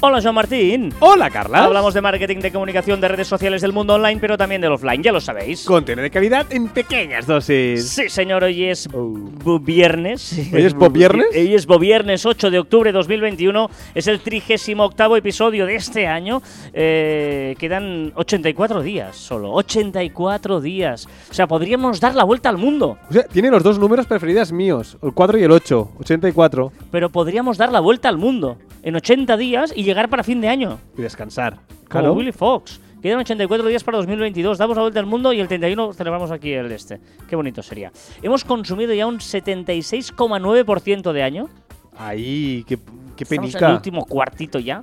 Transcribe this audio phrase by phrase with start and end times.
[0.00, 0.92] Hola, Joan Martín.
[1.00, 1.64] Hola, Carla.
[1.64, 5.02] Hablamos de marketing, de comunicación, de redes sociales del mundo online, pero también del offline,
[5.02, 5.64] ya lo sabéis.
[5.64, 7.88] Contenido de calidad en pequeñas dosis.
[7.88, 9.58] Sí, señor, hoy es Oh.
[9.58, 10.32] viernes.
[10.52, 11.26] ¿Hoy es viernes?
[11.34, 13.70] Hoy es viernes 8 de octubre de 2021.
[13.94, 16.42] Es el 38 episodio de este año.
[16.74, 19.52] Eh, quedan 84 días solo.
[19.54, 21.08] 84 días.
[21.30, 22.98] O sea, podríamos dar la vuelta al mundo.
[23.08, 26.70] O sea, tiene los dos números preferidos míos, el 4 y el 8, 84.
[26.90, 30.48] Pero podríamos dar la vuelta al mundo en 80 días y llegar para fin de
[30.48, 30.78] año.
[30.96, 31.54] Y descansar.
[31.54, 32.12] Como Claro.
[32.14, 32.80] Willy Fox.
[33.02, 34.58] Quedan 84 días para 2022.
[34.58, 36.98] Damos la vuelta al mundo y el 31 celebramos aquí el este.
[37.28, 37.92] Qué bonito sería.
[38.22, 41.48] Hemos consumido ya un 76,9% de año.
[41.96, 42.78] Ahí, qué,
[43.16, 43.72] qué Estamos en el penica.
[43.74, 44.82] último cuartito ya.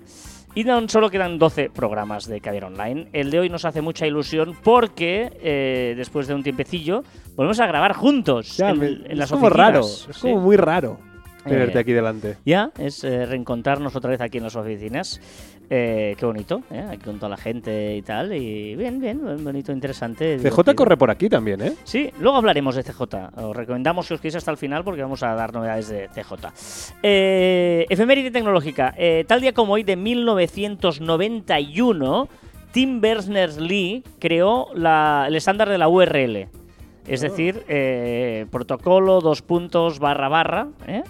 [0.56, 3.08] Y no solo quedan 12 programas de Caviar Online.
[3.12, 7.04] El de hoy nos hace mucha ilusión porque eh, después de un tiempecillo
[7.36, 9.68] volvemos a grabar juntos Ya, en, me- en es las como oficinas.
[9.68, 9.80] raro.
[9.82, 10.22] Es Sí.
[10.22, 11.00] como muy raro
[11.44, 12.38] tenerte Eh, aquí delante.
[12.46, 15.20] Ya, es eh, reencontrarnos otra vez aquí en las oficinas.
[15.70, 16.84] Eh, qué bonito, ¿eh?
[16.90, 18.34] aquí con toda la gente y tal.
[18.34, 20.36] Y bien, bien, bonito, interesante.
[20.38, 20.76] CJ divertido.
[20.76, 21.74] corre por aquí también, ¿eh?
[21.84, 23.02] Sí, luego hablaremos de CJ.
[23.38, 26.52] Os recomendamos que os quedéis hasta el final porque vamos a dar novedades de CJ.
[27.02, 28.94] Efeméride tecnológica.
[29.28, 32.28] Tal día como hoy, de 1991,
[32.72, 36.48] Tim Berners-Lee creó la- el estándar de la URL.
[37.08, 41.04] Es decir, eh, protocolo, dos puntos, barra, barra, ¿eh?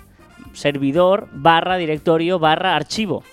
[0.54, 3.24] Servidor, barra, directorio, barra, archivo.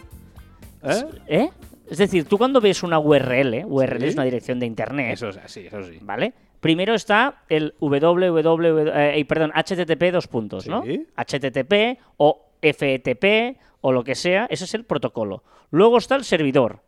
[0.83, 1.05] ¿Eh?
[1.27, 1.49] ¿Eh?
[1.91, 4.07] Es decir, tú cuando ves una URL, URL Sí.
[4.07, 5.15] es una dirección de internet.
[5.15, 5.99] Eso sí, eso sí.
[6.01, 6.33] ¿Vale?
[6.61, 10.83] Primero está el www, eh, perdón, HTTP dos puntos, ¿no?
[10.83, 11.07] Sí.
[11.17, 15.43] HTTP o FTP o lo que sea, ese es el protocolo.
[15.71, 16.81] Luego está el servidor,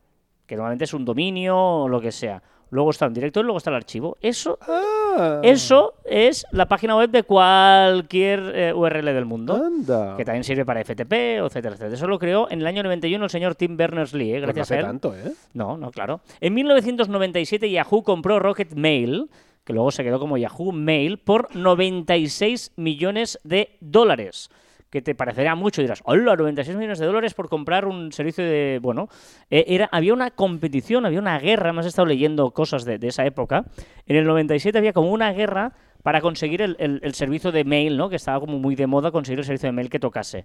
[0.47, 2.43] que normalmente es un dominio o lo que sea.
[2.73, 4.17] Luego está un directorio y luego está el archivo.
[4.23, 9.55] Eso, Ah, eso es la página web de cualquier eh, URL del mundo.
[9.55, 10.17] Anda.
[10.17, 11.13] Que también sirve para FTP,
[11.45, 11.95] etcétera, etcétera.
[11.95, 14.39] Eso lo creó en el año 91 el señor Tim Berners-Lee, ¿eh?
[14.39, 14.87] Pues no gracias hace a él.
[14.87, 15.33] tanto, ¿eh?
[15.53, 16.21] No, no, claro.
[16.41, 19.29] En 1997 Yahoo compró Rocket Mail,
[19.65, 24.51] que luego se quedó como Yahoo Mail, por 96 millones de dólares.
[24.93, 28.45] Que te parecerá mucho y dirás, hola, 96 millones de dólares por comprar un servicio
[28.45, 28.79] de...
[28.83, 29.09] Bueno,
[29.49, 33.25] eh, era, había una competición, había una guerra, me has estado leyendo cosas de, esa
[33.25, 33.65] época.
[34.07, 37.97] En el 97 había como una guerra para conseguir el, el- el servicio de mail,
[37.97, 38.11] ¿no?
[38.11, 40.45] Que estaba como muy de moda conseguir el servicio de mail que tocase.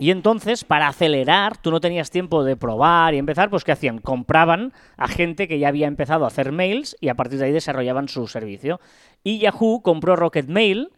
[0.00, 3.98] Y entonces, para acelerar, tú no tenías tiempo de probar y empezar, pues ¿qué hacían?
[3.98, 7.52] Compraban a gente que ya había empezado a hacer mails y a partir de ahí
[7.52, 8.80] desarrollaban su servicio.
[9.22, 10.90] Y Yahoo compró Rocket Mail,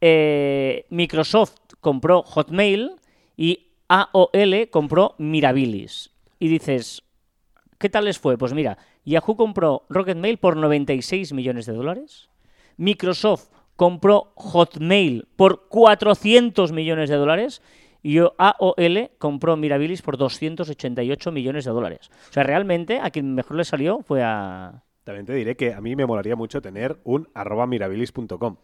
[0.00, 2.96] eh, Microsoft compró Hotmail
[3.36, 6.10] y AOL compró Mirabilis.
[6.40, 7.04] Y dices,
[7.78, 8.36] ¿qué tal les fue?
[8.36, 12.28] Pues mira, Yahoo compró Rocket Mail por 96 millones de dólares.
[12.76, 17.62] Microsoft compró Hotmail por 400 millones de dólares
[18.02, 22.10] y AOL compró Mirabilis por 288 millones de dólares.
[22.30, 24.82] O sea, realmente a quien mejor le salió fue a...
[25.04, 28.56] También te diré que a mí me molaría mucho tener un arroba mirabilis.com.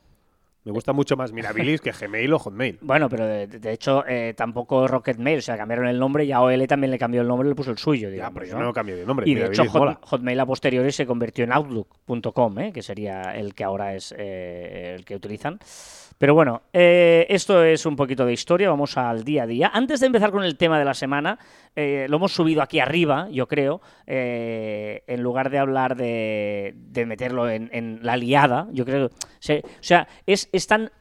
[0.65, 2.79] Me gusta mucho más Mirabilis que Gmail o Hotmail.
[2.83, 6.31] Bueno, pero de, de hecho eh, tampoco Rocket Mail, o sea, cambiaron el nombre y
[6.31, 8.59] AOL también le cambió el nombre y le puso el suyo, Ya, digamos, pero yo
[8.59, 8.65] ¿no?
[8.67, 9.29] no cambio de nombre.
[9.29, 9.99] Y de hecho, Hot-.
[10.03, 12.73] Hotmail a posteriori se convirtió en Outlook.com, ¿eh?
[12.73, 15.59] que sería el que ahora es eh, el que utilizan.
[16.23, 19.73] Pero bueno, eh, esto es un poquito de historia, vamos al día a día.
[19.75, 21.37] Antes de empezar con el tema de la semana,
[21.75, 27.07] eh, lo hemos subido aquí arriba, yo creo, eh, en lugar de hablar de, de
[27.07, 29.11] meterlo en, en la liada, yo creo.
[29.41, 30.93] se- o sea, es, es tan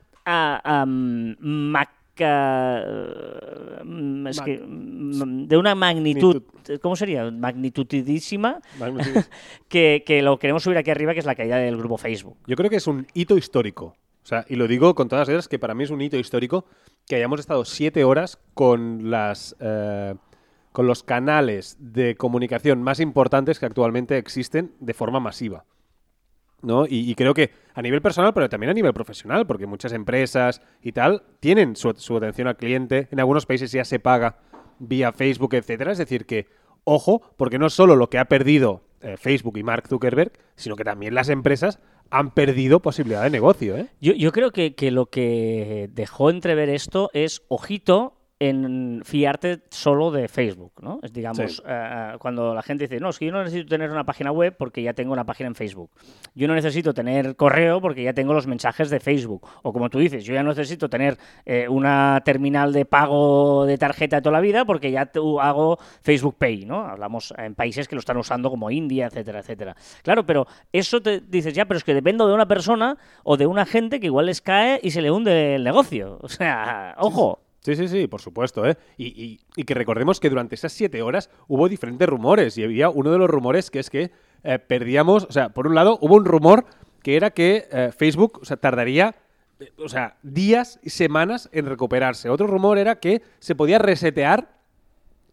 [4.28, 6.42] es que, mm, de una magnitud,
[6.82, 7.30] ¿cómo sería?
[7.30, 8.60] Magnitudísima,
[9.70, 12.38] que, que lo queremos subir aquí arriba, que es la caída del grupo Facebook.
[12.48, 13.96] Yo creo que es un hito histórico.
[14.24, 16.18] O sea, y lo digo con todas las letras que para mí es un hito
[16.18, 16.66] histórico
[17.08, 20.16] que hayamos estado siete horas con las eh,
[20.72, 25.66] con los canales de comunicación más importantes que actualmente existen de forma masiva.
[26.62, 26.86] ¿no?
[26.88, 30.92] Y, creo que a nivel personal, pero también a nivel profesional, porque muchas empresas y
[30.92, 33.08] tal tienen su, su atención al cliente.
[33.12, 34.38] En algunos países ya se paga
[34.78, 35.92] vía Facebook, etcétera.
[35.92, 36.48] Es decir, que
[36.84, 40.84] ojo, porque no solo lo que ha perdido eh, Facebook y Mark Zuckerberg, sino que
[40.84, 43.88] también las empresas han perdido posibilidad de negocio, ¿eh?
[44.02, 50.74] Yo, creo que lo que dejó entrever esto es, ojito, en fiarte solo de Facebook,
[50.82, 51.00] ¿no?
[51.04, 51.62] Es digamos, Sí.
[51.64, 54.56] eh, cuando la gente dice, no, es que yo no necesito tener una página web
[54.58, 55.92] porque ya tengo una página en Facebook.
[56.34, 59.48] Yo no necesito tener correo porque ya tengo los mensajes de Facebook.
[59.62, 63.78] O como tú dices, yo ya no necesito tener eh, una terminal de pago de
[63.78, 66.82] tarjeta de toda la vida porque ya hago Facebook Pay, ¿no?
[66.88, 69.76] Hablamos en países que lo están usando como India, etcétera, etcétera.
[70.02, 73.46] Claro, pero eso te dices, ya, pero es que dependo de una persona o de
[73.46, 76.18] una gente que igual les cae y se le hunde el negocio.
[76.24, 77.40] O sea, ojo.
[77.64, 78.76] Sí, sí, sí, por supuesto, ¿eh?
[78.98, 82.90] Y, y- y que recordemos que durante esas siete horas hubo diferentes rumores y había
[82.90, 84.12] uno de los rumores que es que
[84.44, 86.66] eh, perdíamos, o sea, por un lado hubo un rumor
[87.04, 89.14] que era que eh, Facebook, o sea, tardaría,
[89.60, 92.30] eh, o sea, días y semanas en recuperarse.
[92.30, 94.58] Otro rumor era que se podía resetear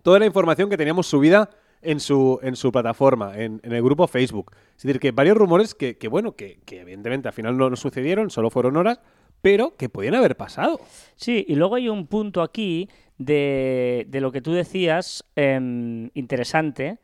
[0.02, 1.48] toda la información que teníamos subida
[1.80, 4.52] en su, en su plataforma, en, en el grupo Facebook.
[4.76, 7.76] Es decir, que varios rumores que, que, bueno, que, que evidentemente al final no, no
[7.76, 9.00] sucedieron, solo fueron horas,
[9.42, 10.80] pero que podían haber pasado.
[11.16, 12.88] Sí, y luego hay un punto aquí
[13.18, 16.98] de, de lo que tú decías em, interesante,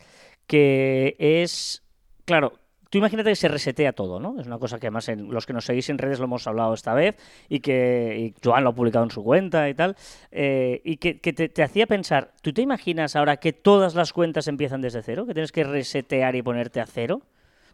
[0.46, 1.82] que es,
[2.24, 2.52] claro,
[2.90, 4.38] tú imagínate que se resetea todo, ¿no?
[4.40, 6.74] Es una cosa que además en, los que nos seguís en redes lo hemos hablado
[6.74, 7.16] esta vez
[7.48, 9.96] y que y Joan lo ha publicado en su cuenta y tal,
[10.30, 14.46] eh, y que, te, te hacía pensar, ¿tú te imaginas ahora que todas las cuentas
[14.46, 15.26] empiezan desde cero?
[15.26, 17.22] ¿Que tienes que resetear y ponerte a cero?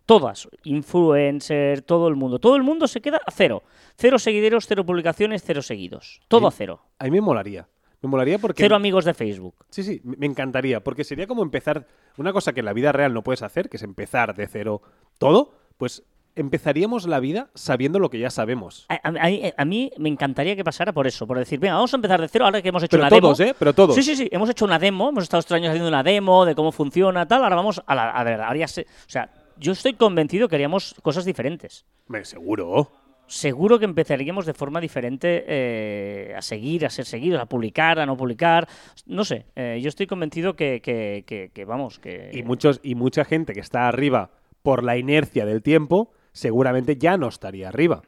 [0.07, 2.39] Todas, influencer, todo el mundo.
[2.39, 3.63] Todo el mundo se queda a cero.
[3.97, 6.21] Cero seguidores, cero publicaciones, cero seguidos.
[6.29, 6.83] Todo a cero.
[6.99, 7.69] A mí me molaría.
[8.03, 8.63] Me molaría porque...
[8.63, 9.55] Cero amigos de Facebook.
[9.69, 11.87] Sí, sí, me encantaría, porque sería como empezar
[12.17, 14.81] una cosa que en la vida real no puedes hacer, que es empezar de cero
[15.19, 16.03] todo, pues
[16.35, 18.87] empezaríamos la vida sabiendo lo que ya sabemos.
[18.89, 21.93] A, a- a- a mí me encantaría que pasara por eso, por decir, venga, vamos
[21.93, 23.51] a empezar de cero ahora que hemos hecho Pero una todos, demo.
[23.51, 23.55] ¿eh?
[23.59, 23.95] Pero todos.
[23.95, 26.55] Sí, sí, sí, hemos hecho una demo, hemos estado estos años haciendo una demo de
[26.55, 28.11] cómo funciona, tal, ahora vamos a la...
[28.13, 29.31] A ver, ahora ya o sea,
[29.61, 31.85] yo estoy convencido que haríamos cosas diferentes.
[32.09, 32.91] Me seguro.
[33.27, 38.07] seguro que empezaríamos de forma diferente eh, a seguir, a ser seguidos, a publicar, a
[38.07, 38.67] no publicar.
[39.07, 42.31] No sé, eh, yo estoy convencido que, que- que- que, vamos, que...
[42.33, 44.31] Y, muchos, y mucha gente que está arriba
[44.63, 48.03] por la inercia del tiempo, seguramente ya no estaría arriba.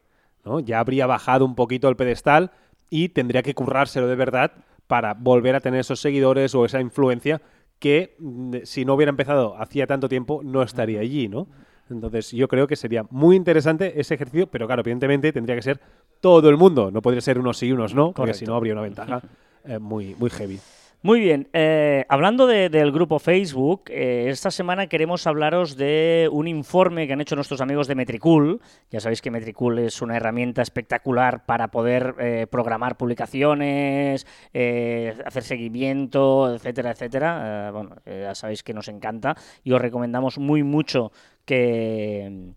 [0.45, 0.59] ¿no?
[0.59, 2.51] Ya habría bajado un poquito el pedestal
[2.91, 4.53] y tendría que currárselo de verdad
[4.89, 7.41] para volver a tener esos seguidores o esa influencia
[7.83, 11.49] que mm, si no hubiera empezado hacía tanto tiempo no estaría allí, ¿no?
[11.91, 15.81] Entonces yo creo que sería muy interesante ese ejercicio, pero claro, evidentemente tendría que ser
[16.21, 18.75] todo el mundo, no podría ser unos sí y unos no, porque si no habría
[18.75, 19.21] una ventaja
[19.65, 20.61] eh, muy, muy heavy.
[21.05, 26.47] Muy bien, eh, hablando de- del grupo Facebook, eh, esta semana queremos hablaros de un
[26.47, 28.61] informe que han hecho nuestros amigos de Metricool.
[28.89, 35.43] Ya sabéis que Metricool es una herramienta espectacular para poder eh, programar publicaciones, eh, hacer
[35.43, 37.71] seguimiento, etcétera, etcétera.
[37.73, 39.35] Bueno, ya sabéis que nos encanta
[39.65, 41.11] y os recomendamos muy mucho
[41.45, 42.53] que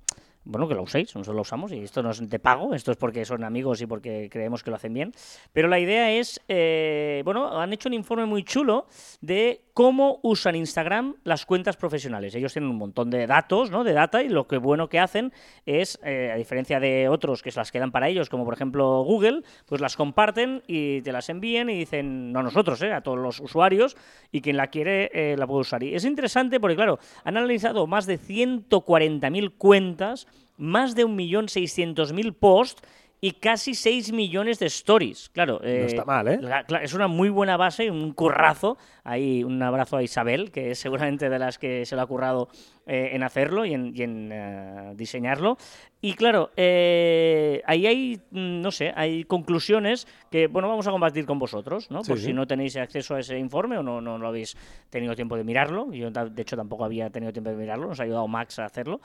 [0.46, 2.98] bueno, que lo uséis, nosotros lo usamos y esto no es de pago, esto es
[2.98, 5.12] porque son amigos y porque creemos que lo hacen bien.
[5.52, 8.88] Pero la idea es, eh, bueno, han hecho un informe muy chulo
[9.22, 12.34] de cómo usan Instagram las cuentas profesionales.
[12.34, 13.84] Ellos tienen un montón de datos, ¿no?
[13.84, 15.34] De data y lo que bueno que hacen
[15.66, 19.04] es, eh, a diferencia de otros que se las quedan para ellos, como por ejemplo
[19.04, 22.94] Google, pues las comparten y te las envían y dicen, no a nosotros, ¿eh?
[22.94, 23.98] a todos los usuarios
[24.32, 25.84] y quien la quiere eh, la puede usar.
[25.84, 30.28] Y es interesante porque, claro, han analizado más de 140.000 cuentas,
[30.58, 32.82] más de 1.600.000 posts
[33.22, 35.30] y casi 6 millones de stories.
[35.30, 36.38] Claro, eh, está mal, ¿eh?
[36.42, 38.78] la- cla- es una muy buena base y un currazo.
[39.08, 42.50] Ahí un abrazo a Isabel, que es seguramente de las que se lo ha currado
[42.88, 45.58] eh, en hacerlo y en, y en, eh, diseñarlo.
[46.02, 51.28] Y claro, eh, ahí hay, mm, no sé, hay conclusiones que, bueno, vamos a compartir
[51.28, 52.02] con vosotros, ¿no?
[52.02, 52.34] Por Sí, si sí.
[52.34, 54.58] no tenéis acceso a ese informe o no, no lo habéis
[54.90, 55.92] tenido tiempo de mirarlo.
[55.94, 57.88] Yo, de hecho, tampoco había tenido tiempo de mirarlo.
[57.88, 59.02] Nos ha ayudado Max a hacerlo.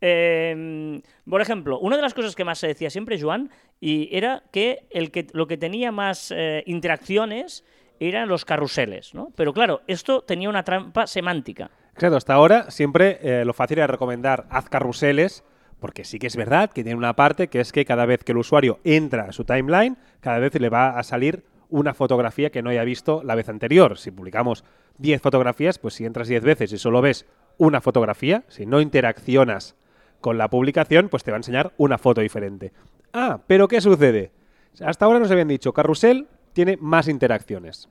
[0.00, 4.42] Eh, por ejemplo, una de las cosas que más se decía siempre, Joan, y era
[4.50, 7.64] que, el que lo que tenía más eh, interacciones
[8.00, 9.32] eran los carruseles, ¿no?
[9.36, 11.70] Pero claro, esto tenía una trampa semántica.
[11.94, 15.44] Claro, hasta ahora siempre eh, lo fácil era recomendar haz carruseles,
[15.78, 18.32] porque sí que es verdad que tiene una parte que es que cada vez que
[18.32, 22.62] el usuario entra a su timeline, cada vez le va a salir una fotografía que
[22.62, 23.98] no haya visto la vez anterior.
[23.98, 24.64] Si publicamos
[24.98, 27.26] 10 fotografías, pues si entras 10 veces y solo ves
[27.58, 29.74] una fotografía, si no interaccionas
[30.20, 32.72] con la publicación, pues te va a enseñar una foto diferente.
[33.12, 34.32] Ah, pero ¿qué sucede?
[34.80, 37.88] Hasta ahora nos habían dicho, carrusel tiene más interacciones.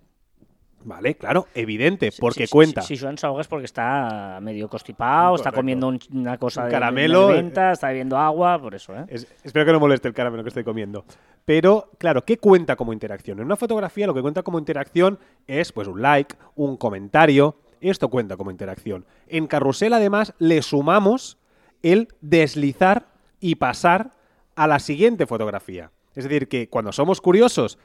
[0.83, 2.81] Vale, claro, evidente, porque cuenta.
[2.81, 6.69] Si, si Joan es porque está medio constipado, está comiendo un- una cosa Un de-
[6.69, 9.05] de- caramelo, de venta, está bebiendo agua, por eso, ¿eh?
[9.07, 11.05] Es- espero que no moleste el caramelo que estoy comiendo.
[11.45, 13.37] Pero, claro, ¿qué cuenta como interacción?
[13.39, 17.57] En una fotografía lo que cuenta como interacción es pues un like, un comentario.
[17.79, 19.05] Esto cuenta como interacción.
[19.27, 21.37] En carrusel, además, le sumamos
[21.83, 23.05] el deslizar
[23.39, 24.11] y pasar
[24.55, 25.91] a la siguiente fotografía.
[26.15, 27.77] Es decir, que cuando somos curiosos,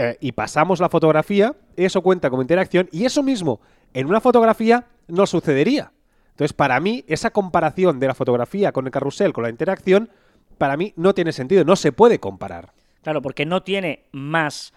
[0.00, 3.60] eh, y pasamos la fotografía, eso cuenta como interacción y eso mismo
[3.92, 5.90] en una fotografía no sucedería.
[6.30, 10.08] Entonces, para mí, esa comparación de la fotografía con el carrusel, con la interacción,
[10.56, 12.70] para mí no tiene sentido, no se puede comparar.
[13.02, 14.72] Claro, porque no tiene más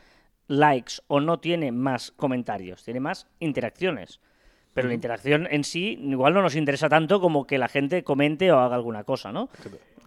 [0.47, 4.21] likes o no tiene más comentarios, tiene más interacciones.
[4.73, 8.51] Pero la interacción en sí igual no nos interesa tanto como que la gente comente
[8.51, 9.49] o haga alguna cosa, ¿no?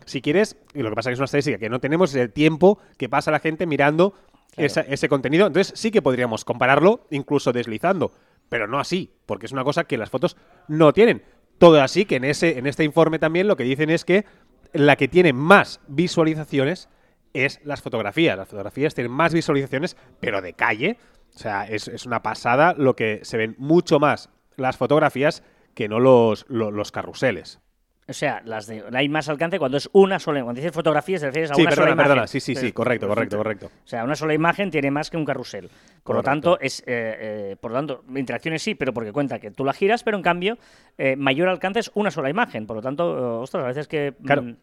[0.06, 2.32] Si quieres, y lo que pasa es que es una estadística que no tenemos el
[2.32, 4.14] tiempo que pasa la gente mirando
[4.56, 5.46] Ese contenido.
[5.46, 8.12] Entonces sí que podríamos compararlo, incluso deslizando,
[8.48, 10.36] pero no así, porque es una cosa que las fotos
[10.68, 11.22] no tienen.
[11.58, 14.24] Todo así que en, ese, en este informe también lo que dicen es que
[14.72, 16.88] la que tiene más visualizaciones
[17.32, 18.36] es las fotografías.
[18.36, 20.98] Las fotografías tienen más visualizaciones, pero de calle.
[21.34, 25.42] O sea, es, es una pasada lo que se ven mucho más las fotografías
[25.74, 27.60] que no los, lo- los carruseles.
[28.06, 30.42] O sea, las de, hay más alcance cuando es una sola.
[30.42, 32.08] Cuando dices fotografías, te refieres a Sí, una perdona, sola imagen.
[32.10, 32.26] perdona.
[32.26, 33.66] Sí, sí, sí, correcto, correcto, correcto.
[33.66, 35.70] O sea, una sola imagen tiene más que un carrusel.
[36.02, 39.50] Por lo tanto, es, eh, eh, por lo tanto, interacciones sí, pero porque cuenta que
[39.50, 40.58] tú la giras, pero en cambio,
[40.98, 42.66] eh, mayor alcance es una sola imagen.
[42.66, 44.12] Por lo tanto, ostras, a veces que.
[44.24, 44.42] Claro.
[44.42, 44.56] mm,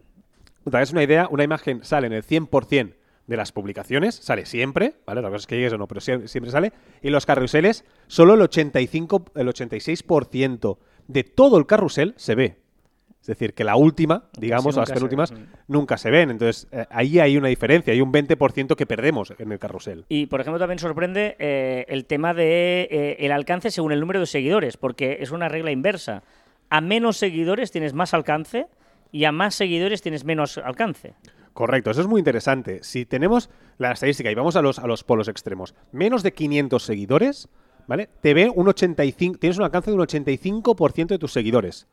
[0.70, 2.94] Te hagas una idea, una imagen sale en el 100%
[3.26, 5.22] de las publicaciones, sale siempre, ¿vale?
[5.24, 6.74] La cosa es que llegues o no, pero sie- siempre sale.
[7.02, 12.61] Y los carruseles, solo el 85, el 86% de todo el carrusel se ve.
[13.22, 15.32] Es decir, que la última, digamos, las penúltimas.
[15.32, 15.36] Mm.
[15.68, 16.32] nunca se ven.
[16.32, 20.06] Entonces, eh, ahí hay una diferencia, hay un 20% que perdemos en el carrusel.
[20.10, 24.20] Y, por ejemplo, también sorprende eh, el tema de eh, el alcance según el número
[24.20, 26.24] de seguidores, porque es una regla inversa.
[26.72, 28.66] A menos seguidores tienes más alcance
[29.12, 31.13] y a más seguidores tienes menos alcance.
[31.54, 32.80] Correcto, eso es muy interesante.
[32.82, 36.82] Si tenemos la estadística y vamos a los, a los polos extremos, menos de 500
[36.82, 37.50] seguidores,
[37.88, 38.10] ¿vale?
[38.22, 41.88] Te ve un 85, tienes un alcance de un 85% de tus seguidores.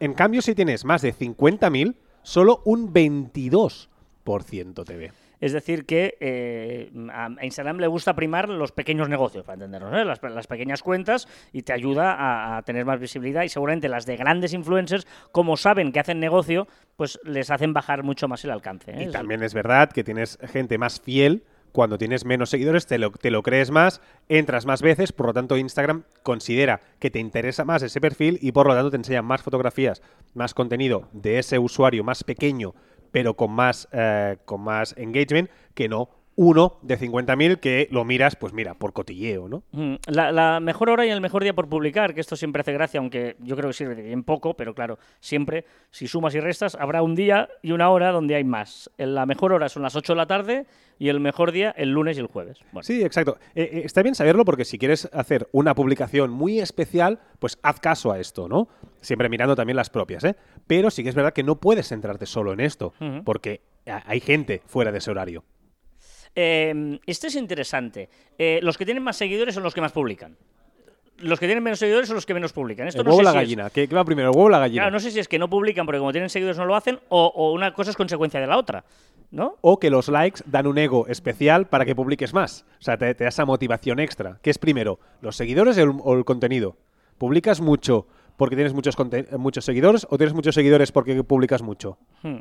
[0.00, 5.12] En cambio, si tienes más de 50.000, solo un 22% te ve.
[5.40, 10.04] Es decir, que eh, a Instagram le gusta primar los pequeños negocios, para entendernos, ¿eh?
[10.04, 13.42] las, las pequeñas cuentas, y te ayuda a, a tener más visibilidad.
[13.42, 18.04] Y seguramente las de grandes influencers, como saben que hacen negocio, pues les hacen bajar
[18.04, 18.92] mucho más el alcance.
[18.92, 18.96] ¿eh?
[19.00, 21.42] Y Es- también es verdad que tienes gente más fiel.
[21.74, 26.04] Cuando tienes menos seguidores, te lo, crees más, entras más veces, por lo tanto Instagram
[26.22, 30.00] considera que te interesa más ese perfil y por lo tanto te enseña más fotografías,
[30.34, 32.76] más contenido de ese usuario más pequeño,
[33.10, 38.34] pero con más, eh, con más engagement, que no uno de 50.000 que lo miras,
[38.36, 39.62] pues mira, por cotilleo, ¿no?
[39.72, 42.72] Mm, La, la mejor hora y el mejor día por publicar, que esto siempre hace
[42.72, 46.74] gracia, aunque yo creo que sirve bien poco, pero claro, siempre, si sumas y restas,
[46.74, 48.90] habrá un día y una hora donde hay más.
[48.98, 50.66] En La mejor hora son las 8 de la tarde
[50.98, 52.58] y el mejor día el lunes y el jueves.
[52.72, 53.36] Bueno, Sí, exacto.
[53.54, 57.80] Eh, eh, está bien saberlo porque si quieres hacer una publicación muy especial, pues haz
[57.80, 58.68] caso a esto, ¿no?
[59.00, 60.34] Siempre mirando también las propias, ¿eh?
[60.66, 62.92] Pero sí que es verdad que no puedes centrarte solo en esto,
[63.24, 65.44] porque ha- hay gente fuera de ese horario.
[66.34, 68.08] Eh, este es interesante.
[68.38, 70.36] Eh, los que tienen más seguidores son los que más publican.
[71.18, 72.88] Los que tienen menos seguidores son los que menos publican.
[72.88, 73.70] Esto el no huevo o sé la si es- gallina.
[73.70, 74.82] ¿Qué, qué va primero, el huevo o la gallina?
[74.82, 76.98] Claro, no sé si es que no publican porque como tienen seguidores no lo hacen
[77.08, 78.84] o, o una cosa es consecuencia de la otra,
[79.30, 79.56] ¿no?
[79.60, 82.66] O que los likes dan un ego especial para que publiques más.
[82.80, 84.38] O sea, te, te da esa motivación extra.
[84.42, 84.98] ¿Qué es primero?
[85.20, 86.76] ¿Los seguidores o el, o el contenido?
[87.16, 88.96] ¿Publicas mucho porque tienes muchos,
[89.38, 91.96] muchos seguidores o tienes muchos seguidores porque publicas mucho?
[92.24, 92.38] Hmm.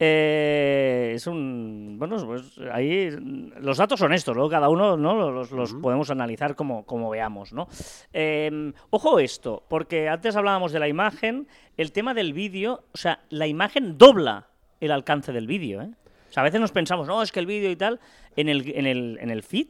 [0.00, 1.96] Eh, es un.
[1.98, 4.48] Bueno, pues ahí mm, los datos son estos, ¿no?
[4.48, 5.30] Cada uno ¿no?
[5.30, 7.66] los, los podemos analizar como, como veamos, ¿no?
[8.12, 13.20] Eh, ojo esto, porque antes hablábamos de la imagen, el tema del vídeo, o sea,
[13.28, 14.48] la imagen dobla
[14.80, 15.90] el alcance del vídeo, ¿eh?
[16.28, 18.00] O sea, a veces nos pensamos, no, es que el vídeo y tal,
[18.36, 19.68] en el, en el, en el feed,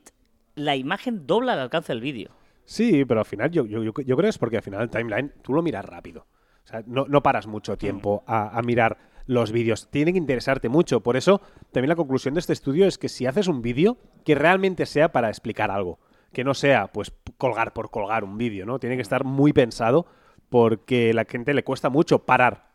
[0.57, 2.31] la imagen dobla el alcance del vídeo.
[2.65, 4.91] Sí, pero al final yo, yo, yo, yo creo que es porque al final el
[4.91, 6.27] timeline tú lo miras rápido.
[6.65, 9.89] O sea, no, no paras mucho tiempo a, a mirar los vídeos.
[9.91, 11.01] Tiene que interesarte mucho.
[11.01, 14.35] Por eso, también la conclusión de este estudio es que si haces un vídeo, que
[14.35, 16.01] realmente sea para explicar algo.
[16.33, 18.81] Que no sea, pues, colgar por colgar un vídeo, ¿no?
[18.81, 20.07] Tiene que estar muy pensado
[20.49, 22.68] porque a la gente le cuesta mucho parar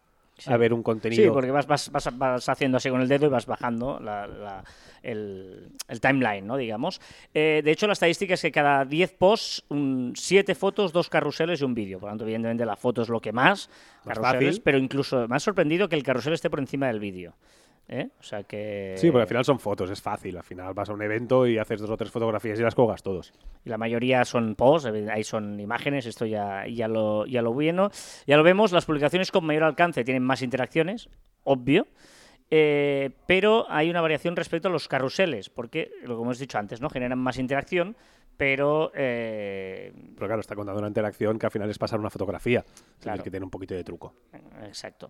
[0.47, 1.23] a ver un contenido.
[1.23, 4.27] Sí, porque vas, vas, vas, vas haciendo así con el dedo y vas bajando la-
[4.27, 4.63] la-
[5.01, 6.55] el, el timeline, ¿no?
[6.57, 7.01] Digamos.
[7.33, 9.63] Eh, de hecho, la estadística es que cada 10 posts,
[10.15, 11.99] 7 fotos, 2 carruseles y un vídeo.
[11.99, 13.69] Por lo tanto, evidentemente, la foto es lo que más,
[14.05, 14.61] Más carruseles, fácil.
[14.63, 17.33] pero incluso me ha sorprendido que el carrusel esté por encima del vídeo.
[17.87, 18.09] ¿Eh?
[18.19, 18.93] O sea que.
[18.97, 20.37] Sí, porque al final son fotos, es fácil.
[20.37, 23.03] Al final vas a un evento y haces dos o tres fotografías y las colgas
[23.03, 23.33] todos.
[23.65, 27.53] Y la mayoría son posts, evi- ahí son imágenes, esto ya, ya, lo, ya lo
[27.53, 27.89] bueno.
[28.27, 31.09] Ya lo vemos, las publicaciones con mayor alcance tienen más interacciones,
[31.43, 31.87] obvio.
[32.51, 36.81] eh, pero hay una variación respecto a los carruseles, porque, lo que hemos dicho antes,
[36.81, 36.89] ¿no?
[36.89, 37.95] Generan más interacción,
[38.37, 42.63] pero eh, Pero claro, está contando una interacción que al final es pasar una fotografía.
[42.99, 43.23] Claro.
[43.23, 44.13] que tiene un poquito de truco.
[44.63, 45.09] exacto.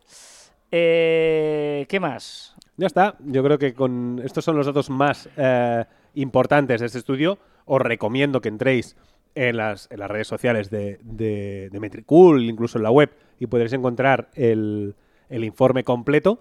[0.75, 2.56] Eh, ¿Qué más?
[2.77, 3.15] Ya está.
[3.20, 7.80] Yo creo que con estos son los datos más eh, importantes de este estudio, os
[7.80, 8.98] recomiendo que entréis
[9.36, 14.96] en las, redes sociales de, de, Metricool, incluso en la web, y podréis encontrar el
[15.30, 16.39] informe completo.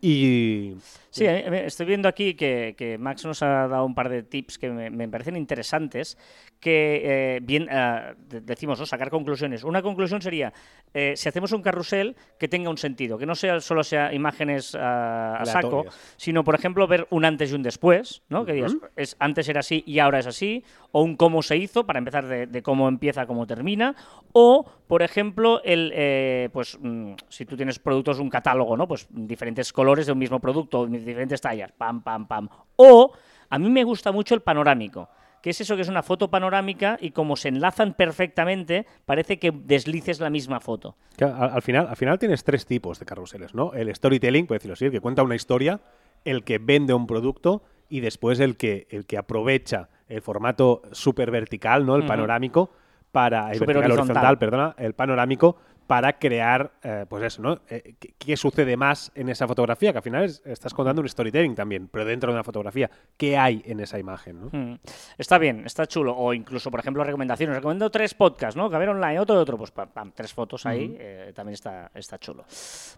[0.00, 0.74] Y
[1.10, 4.68] Sí, estoy viendo aquí que, que Max nos ha dado un par de tips que
[4.70, 6.18] me, me parecen interesantes,
[6.60, 7.00] que
[7.36, 8.84] eh, bien eh, de- decimos, ¿no?
[8.86, 9.64] sacar conclusiones.
[9.64, 10.52] Una conclusión sería,
[10.92, 14.74] eh, si hacemos un carrusel, que tenga un sentido, que no sea solo sea imágenes
[14.78, 15.84] ah, a saco,
[16.16, 18.44] sino, por ejemplo, ver un antes y un después, ¿no?
[18.44, 20.62] Que digas, es, antes era así y ahora es así,
[20.92, 23.94] o un cómo se hizo, para empezar de, de cómo empieza cómo termina,
[24.32, 28.86] o, por ejemplo, el, eh, pues, mm, si tú tienes productos, un catálogo, ¿no?
[28.88, 32.48] Pues diferentes colores de un mismo producto, diferentes tallas, pam, pam, pam.
[32.76, 33.12] O,
[33.50, 35.08] a mí me gusta mucho el panorámico.
[35.42, 39.52] que es eso que es una foto panorámica y como se enlazan perfectamente, parece que
[39.52, 40.96] deslices la misma foto.
[41.20, 43.72] Al, al final, al final tienes tres tipos de carruseles, ¿no?
[43.72, 45.80] El storytelling, por decirlo así, el que cuenta una historia,
[46.24, 51.30] el que vende un producto y después el que, el que aprovecha el formato super
[51.30, 51.94] vertical, ¿no?
[51.96, 52.70] El panorámico
[53.12, 54.16] para el Súper vertical horizontal.
[54.16, 55.56] horizontal, perdona, el panorámico
[55.88, 57.60] para crear, eh, pues eso, ¿no?
[57.68, 59.90] Eh, ¿qué, qué sucede más en esa fotografía?
[59.90, 62.90] Que al final es- estás contando un storytelling también, pero dentro de una fotografía.
[63.16, 64.50] ¿Qué hay en esa imagen, no?
[64.52, 64.78] Mm.
[65.16, 66.14] Está bien, está chulo.
[66.16, 67.56] O incluso, por ejemplo, recomendaciones.
[67.56, 68.68] Recomiendo tres podcasts, ¿no?
[68.70, 69.56] Que ver online, otro otro.
[69.56, 70.94] Pues pam, pam, tres fotos ahí.
[71.00, 72.44] eh, también está, está chulo.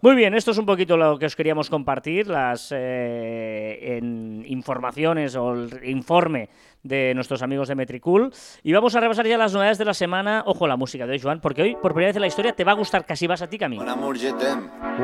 [0.02, 2.26] Muy bien, esto es un poquito lo que os queríamos compartir.
[2.26, 6.48] Las en informaciones o el informe
[6.82, 8.32] de nuestros amigos de Metricool.
[8.62, 10.42] Y vamos a repasar ya las novedades de la semana.
[10.46, 12.64] Ojo, la música de hoy, Joan, porque hoy, por primera vez en la historia, te
[12.64, 13.78] va a gustar casi más a ti que a mí.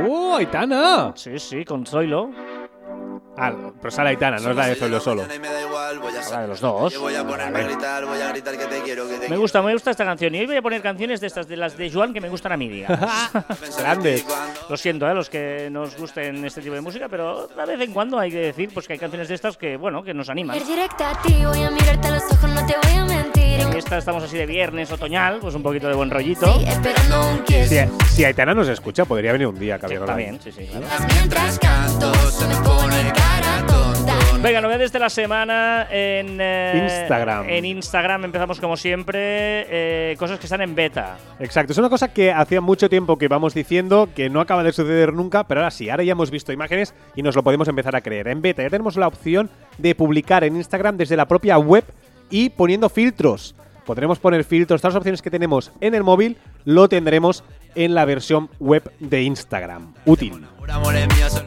[0.09, 1.12] ¡Oh, Aitana!
[1.14, 2.30] Sí, sí, con Zoilo.
[3.38, 5.22] Ah, pero sale Aitana, no es la de Zoilo solo.
[5.22, 6.92] Mañana y me da igual, voy a Habla de los dos.
[6.92, 7.74] Yo voy a ponerme a Vale.
[7.74, 10.34] gritar, voy a gritar que te quiero, que te Me gusta, me gusta esta canción.
[10.34, 12.52] Y hoy voy a poner canciones de estas, de las de Joan, que me gustan
[12.52, 12.98] a mí, digamos.
[13.78, 14.24] Grandes.
[14.68, 15.14] Lo siento, ¿eh?
[15.14, 18.38] los que nos gusten este tipo de música, pero de vez en cuando hay que
[18.38, 20.56] decir pues que hay canciones de estas que, bueno, que nos animan.
[20.56, 21.16] A a a a.
[23.46, 26.46] Y esta estamos así de viernes otoñal, pues un poquito de buen rollito.
[26.56, 27.68] Un kiss.
[27.68, 27.76] Si,
[28.14, 30.66] si Aitana nos escucha, podría venir un día a Sí, Caviar está bien, sí, sí,
[30.66, 30.86] claro.
[31.14, 33.15] Mientras canto, se me pone.
[34.46, 37.48] Venga, novedades de la semana en eh, Instagram.
[37.48, 41.18] En Instagram empezamos como siempre, eh, cosas que están en beta.
[41.40, 44.70] Exacto, es una cosa que hacía mucho tiempo que vamos diciendo que no acaba de
[44.70, 47.96] suceder nunca, pero ahora sí, ahora ya hemos visto imágenes y nos lo podemos empezar
[47.96, 48.28] a creer.
[48.28, 51.82] En beta ya tenemos la opción de publicar en Instagram desde la propia web
[52.30, 53.56] y poniendo filtros.
[53.84, 57.42] Podremos poner filtros, todas las opciones que tenemos en el móvil lo tendremos
[57.76, 59.95] en la versión web de Instagram.
[60.04, 60.47] Útil.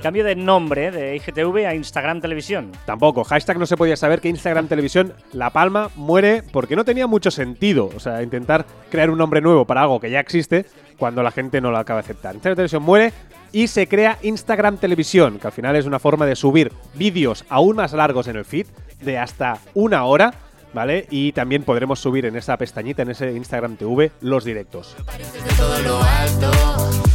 [0.01, 2.71] Cambio de nombre de IGTV a Instagram Televisión.
[2.85, 7.05] Tampoco, hashtag no se podía saber que Instagram Televisión La Palma muere porque no tenía
[7.05, 7.89] mucho sentido.
[7.95, 10.65] O sea, intentar crear un nombre nuevo para algo que ya existe
[10.97, 12.35] cuando la gente no lo acaba de aceptar.
[12.35, 13.11] Instagram Televisión muere
[13.51, 17.75] y se crea Instagram Televisión, que al final es una forma de subir vídeos aún
[17.75, 18.67] más largos en el feed,
[19.01, 20.33] de hasta una hora,
[20.73, 21.07] ¿vale?
[21.09, 24.95] Y también podremos subir en esa pestañita, en ese Instagram TV, los directos.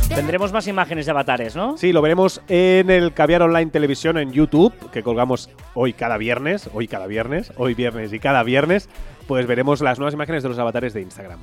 [0.08, 1.76] Tendremos más imágenes de avatares, ¿no?
[1.76, 6.70] Sí, lo veremos en el Caviar Online Televisión en YouTube, que colgamos hoy cada viernes,
[6.72, 8.88] hoy cada viernes, hoy viernes y cada viernes,
[9.26, 11.40] pues veremos las nuevas imágenes de los avatares de Instagram.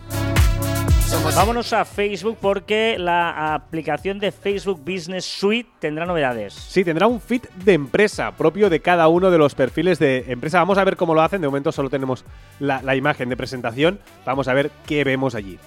[1.36, 6.54] Vámonos a Facebook porque la aplicación de Facebook Business Suite tendrá novedades.
[6.54, 10.60] Sí, tendrá un feed de empresa propio de cada uno de los perfiles de empresa.
[10.60, 11.42] Vamos a ver cómo lo hacen.
[11.42, 12.26] De momento solo tenemos
[12.60, 14.00] la, la imagen de presentación.
[14.26, 15.58] Vamos a ver qué vemos allí.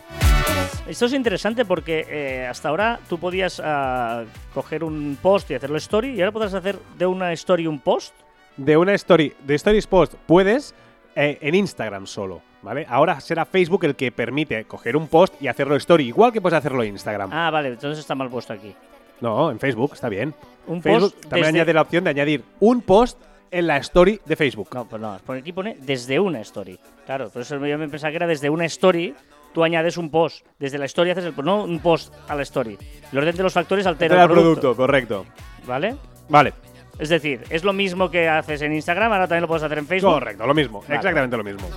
[0.87, 5.79] Esto es interesante porque eh, hasta ahora tú podías ah, coger un post y hacerlo
[5.79, 8.15] story y ahora podrás hacer de una story un post.
[8.57, 10.75] De una story, de Stories Post, puedes
[11.17, 12.87] eh, en Instagram solo, ¿vale?
[12.89, 16.59] Ahora será Facebook el que permite coger un post y hacerlo story, igual que puedes
[16.59, 17.31] hacerlo en Instagram.
[17.33, 18.75] Ah, vale, entonces está mal puesto aquí.
[19.21, 20.35] No, en Facebook, está bien.
[20.67, 24.21] Un Facebook post también desde- añade la opción de añadir un post en la story
[24.27, 24.69] de Facebook.
[24.75, 26.79] No, pues no, por aquí pone desde una story.
[27.07, 29.15] Claro, por eso yo me pensaba que era desde una story,
[29.53, 30.45] tú añades un post.
[30.59, 32.77] Desde la story haces el post, no un post a la story.
[33.13, 34.61] El orden de los factores altera Era el el producto.
[34.61, 35.27] producto, correcto.
[35.67, 35.95] ¿Vale?
[36.29, 36.53] Vale,
[36.99, 39.87] Es decir, es lo mismo que haces en Instagram, ahora también lo puedes hacer en
[39.87, 40.13] Facebook.
[40.15, 40.97] correcto, lo mismo, Vale.
[40.97, 41.69] exactamente lo mismo.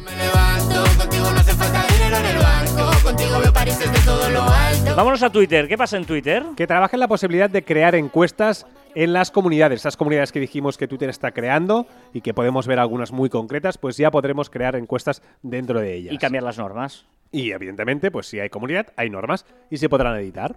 [3.67, 4.95] París desde todo lo alto.
[4.95, 5.67] Vámonos a Twitter.
[5.67, 6.43] ¿Qué pasa en Twitter?
[6.55, 9.81] Que trabajen la posibilidad de crear encuestas en las comunidades.
[9.81, 13.77] Esas comunidades que dijimos que Twitter está creando y que podemos ver algunas muy concretas,
[13.77, 16.13] pues ya podremos crear encuestas dentro de ellas.
[16.13, 17.05] Y cambiar las normas.
[17.31, 20.55] Y evidentemente, pues si hay comunidad, hay normas y se podrán editar.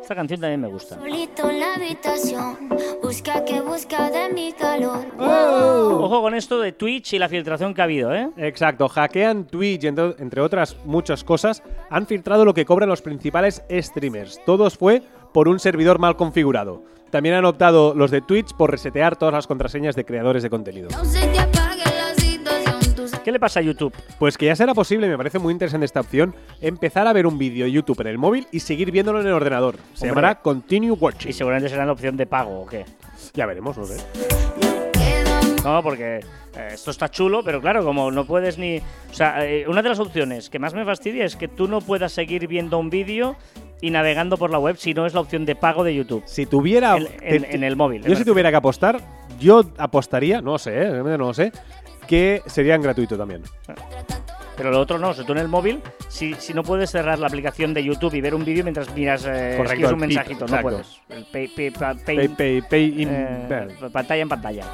[0.00, 0.96] Esta canción también me gusta.
[0.96, 2.68] Solito en la habitación.
[3.02, 5.06] Busca que busca de mi calor.
[5.18, 8.30] Ojo con esto de Twitch y la filtración que ha habido, ¿eh?
[8.36, 13.62] Exacto, hackean Twitch, entre, entre otras muchas cosas, han filtrado lo que cobran los principales
[13.70, 14.40] streamers.
[14.44, 16.82] Todos fue por un servidor mal configurado.
[17.10, 20.88] También han optado los de Twitch por resetear todas las contraseñas de creadores de contenido.
[20.90, 21.38] No se te
[23.30, 23.94] ¿Qué le pasa a YouTube?
[24.18, 27.38] Pues que ya será posible, me parece muy interesante esta opción, empezar a ver un
[27.38, 29.76] vídeo de YouTube en el móvil y seguir viéndolo en el ordenador.
[29.94, 30.08] Se Hombre.
[30.08, 31.32] llamará Continue Y Watching.
[31.32, 32.84] seguramente será la opción de pago o qué.
[33.34, 33.98] Ya veremos, no sé.
[35.62, 36.16] No, porque
[36.56, 38.78] eh, esto está chulo, pero claro, como no puedes ni.
[38.78, 41.80] O sea, eh, una de las opciones que más me fastidia es que tú no
[41.80, 43.36] puedas seguir viendo un vídeo
[43.80, 46.24] y navegando por la web si no es la opción de pago de YouTube.
[46.26, 46.96] Si tuviera...
[46.96, 48.02] En, en- en el móvil.
[48.02, 49.00] Yo si tuviera que apostar,
[49.38, 51.52] yo apostaría, no sé, eh, realmente no lo sé,
[52.10, 53.44] que serían gratuito también.
[54.56, 57.20] Pero lo otro no, o sea, tú en el móvil, si, si no puedes cerrar
[57.20, 60.08] la aplicación de YouTube y ver un vídeo mientras miras eh, Correcto, escribes un el
[60.08, 60.68] pip, mensajito, no exacto.
[60.68, 61.00] puedes.
[61.08, 63.08] El pay- pay- pa- pay- Pay, pay, pay in...
[63.12, 64.64] eh, pantalla en pantalla.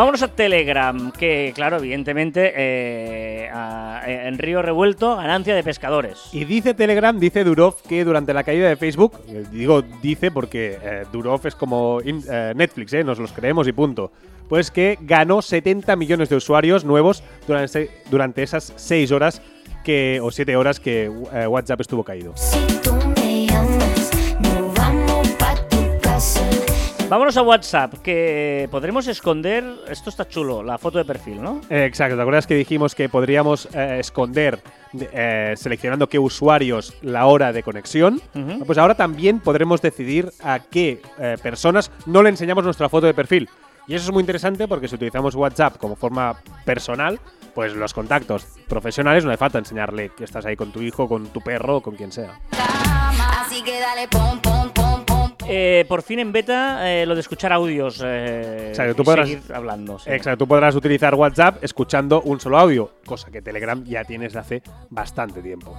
[0.00, 6.30] Vámonos a Telegram, que claro, evidentemente eh, eh, en Río Revuelto, ganancia de pescadores.
[6.32, 10.78] Y dice Telegram, dice Durov, que durante la caída de Facebook, eh, digo dice porque
[10.82, 11.04] eh,
[11.44, 14.10] es como in- eh, Netflix, eh, nos los creemos y punto,
[14.48, 17.90] pues que ganó 70 millones de usuarios nuevos durante,
[18.42, 19.42] esas 6 horas
[19.84, 22.32] que, o 7 horas que WhatsApp estuvo caído.
[27.10, 31.60] Vámonos a WhatsApp, que podremos esconder, esto está chulo, la foto de perfil, ¿no?
[31.68, 36.94] Eh, exacto, ¿te acuerdas que dijimos que podríamos eh, esconder de- eh, seleccionando qué usuarios
[37.02, 38.22] la hora de conexión?
[38.32, 38.64] Ujú.
[38.64, 43.14] Pues ahora también podremos decidir a qué eh, personas no le enseñamos nuestra foto de
[43.14, 43.48] perfil.
[43.88, 47.18] Y eso es muy interesante porque si utilizamos WhatsApp como forma personal,
[47.56, 51.26] pues los contactos profesionales no hace falta enseñarle que estás ahí con tu hijo, con
[51.26, 52.38] tu perro o con quien sea.
[52.52, 54.69] Así que dale pom, pom.
[55.48, 59.28] Eh, por fin en beta eh, lo de escuchar audios eh, Exacto, tú y podrás-
[59.28, 59.98] seguir hablando.
[59.98, 60.10] sí.
[60.10, 64.38] Exacto, tú podrás utilizar WhatsApp escuchando un solo audio, cosa que Telegram ya tienes de
[64.38, 65.74] hace bastante tiempo.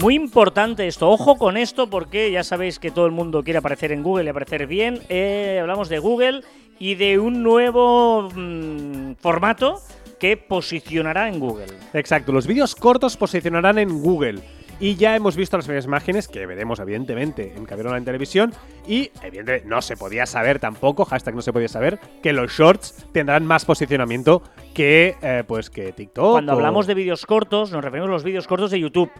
[0.00, 3.92] Muy importante esto, ojo con esto porque ya sabéis que todo el mundo quiere aparecer
[3.92, 5.00] en Google y aparecer bien.
[5.08, 6.42] Eh, hablamos de Google
[6.78, 9.80] y de un nuevo mm, formato
[10.20, 11.66] que posicionará en Google.
[11.94, 14.40] Exacto, los vídeos cortos posicionarán en Google.
[14.80, 18.52] Y ya hemos visto las primeras imágenes que veremos, evidentemente, en Caber Online Televisión.
[18.86, 23.04] Y, evidentemente, no se podía saber tampoco, hashtag no se podía saber, que los shorts
[23.12, 24.42] tendrán más posicionamiento
[24.74, 26.30] que, eh, pues, que TikTok.
[26.32, 29.10] Cuando o- hablamos de vídeos cortos, nos referimos a los vídeos cortos de YouTube.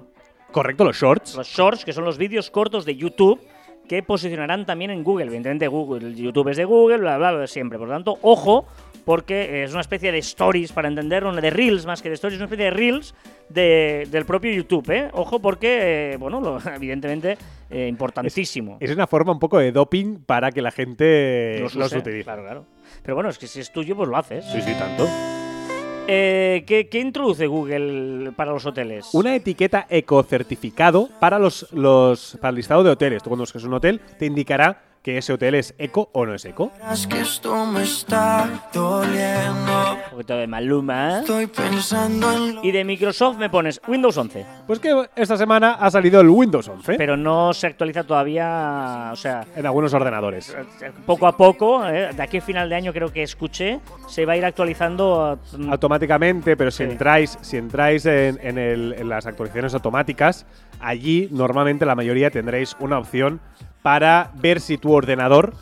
[0.53, 1.35] Correcto, los shorts.
[1.35, 3.41] Los shorts, que son los vídeos cortos de YouTube,
[3.89, 5.25] que posicionarán también en Google.
[5.27, 7.79] Evidentemente, Google, YouTube es de Google, bla, bla, de siempre.
[7.79, 8.67] Por lo tanto, ojo,
[9.09, 12.45] porque es una especie de stories, para entenderlo, de reels más que de stories, una
[12.45, 13.15] especie de reels
[13.49, 15.09] de- del propio YouTube, ¿eh?
[15.15, 17.39] Ojo, porque, eh, bueno, lo- evidentemente,
[17.71, 18.77] eh, importantísimo.
[18.81, 22.25] Es una forma un poco de doping para que la gente los, utilice.
[22.25, 22.67] Claro, claro.
[23.03, 24.45] Pero bueno, es que si es tuyo, pues lo haces.
[24.45, 25.07] Sí, sí, tanto.
[26.11, 29.09] Eh, ¿qué, qué introduce Google para los hoteles?
[29.15, 33.23] Una etiqueta ecocertificado para los, los para el listado de hoteles.
[33.23, 36.45] Tú cuando busques un hotel te indicará que ese hotel es eco o no es
[36.45, 36.71] eco.
[36.93, 39.95] Es que esto me está doliendo.
[40.05, 41.21] Un poquito de Maluma.
[41.21, 44.45] Estoy pensando en lo Y de Microsoft me pones Windows 11.
[44.67, 49.17] Pues que esta semana ha salido el Windows 11 Pero no se actualiza todavía, o
[49.17, 50.55] sea, en algunos ordenadores.
[51.07, 54.35] poco a poco, eh, de aquí a final de año creo que escuché, se va
[54.35, 55.39] a ir actualizando.
[55.57, 56.91] mm, automáticamente, pero si Sí.
[56.91, 60.45] entráis, si entráis en, en el- en las actualizaciones automáticas,
[60.81, 63.41] allí normalmente la mayoría tendréis una opción
[63.83, 65.55] para ver si tu ordenador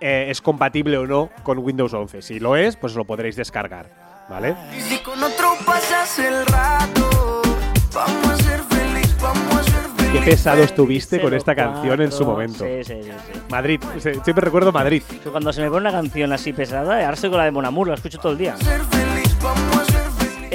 [0.00, 2.22] eh, es compatible o no con Windows 11.
[2.22, 3.86] Si lo es, pues lo podréis descargar,
[4.28, 4.56] ¿vale?
[4.76, 7.42] Y si con otro pasas el rato,
[7.94, 9.82] vamos a ser feliz, vamos a ser
[10.12, 12.64] Qué pesado estuviste con 04, esta canción en su momento.
[12.64, 13.10] Sí, sí, sí.
[13.10, 13.40] sí.
[13.48, 15.02] Madrid, siempre recuerdo Madrid.
[15.30, 17.88] Cuando se me pone una canción así pesada, ahora estoy con la de Mon Amour,
[17.88, 18.56] la escucho todo el día.
[18.58, 19.91] Ser feliz, vamos a ser.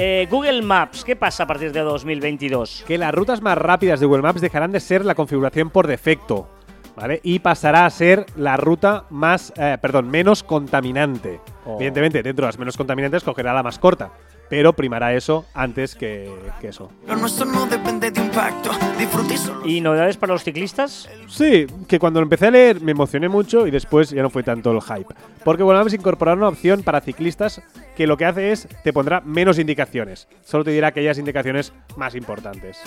[0.00, 2.84] Eh, Google Maps, ¿qué pasa a partir de 2022?
[2.86, 6.48] que las rutas más rápidas de Google Maps dejarán de ser la configuración por defecto,
[6.94, 7.18] ¿vale?
[7.24, 11.40] Y pasará a ser la ruta más, eh, perdón, menos contaminante.
[11.66, 11.74] Oh.
[11.74, 14.12] Evidentemente, dentro de las menos contaminantes cogerá la más corta,
[14.48, 16.30] pero primará eso antes que,
[16.60, 16.90] que eso.
[17.06, 18.70] Lo nuestro no depende de un pacto.
[18.98, 19.66] Disfruta y solo.
[19.66, 21.08] ¿Y novedades para los ciclistas?
[21.28, 24.42] Sí, que cuando lo empecé a leer me emocioné mucho y después ya no fue
[24.42, 25.14] tanto el hype.
[25.44, 27.62] Porque Google Maps incorporará una opción para ciclistas
[27.96, 30.28] que lo que hace es te pondrá menos indicaciones.
[30.44, 32.78] Solo te dirá aquellas indicaciones más importantes.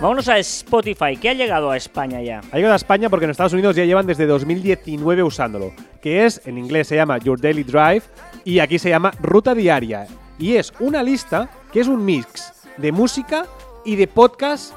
[0.00, 2.40] Vámonos a Spotify, que ha llegado a España ya.
[2.50, 6.42] Ha llegado a España porque en Estados Unidos ya llevan desde 2019 usándolo, que es,
[6.46, 8.02] en inglés se llama Your Daily Drive
[8.44, 10.06] y aquí se llama Ruta Diaria.
[10.38, 13.46] Y es una lista que es un mix de música
[13.84, 14.74] y de podcasts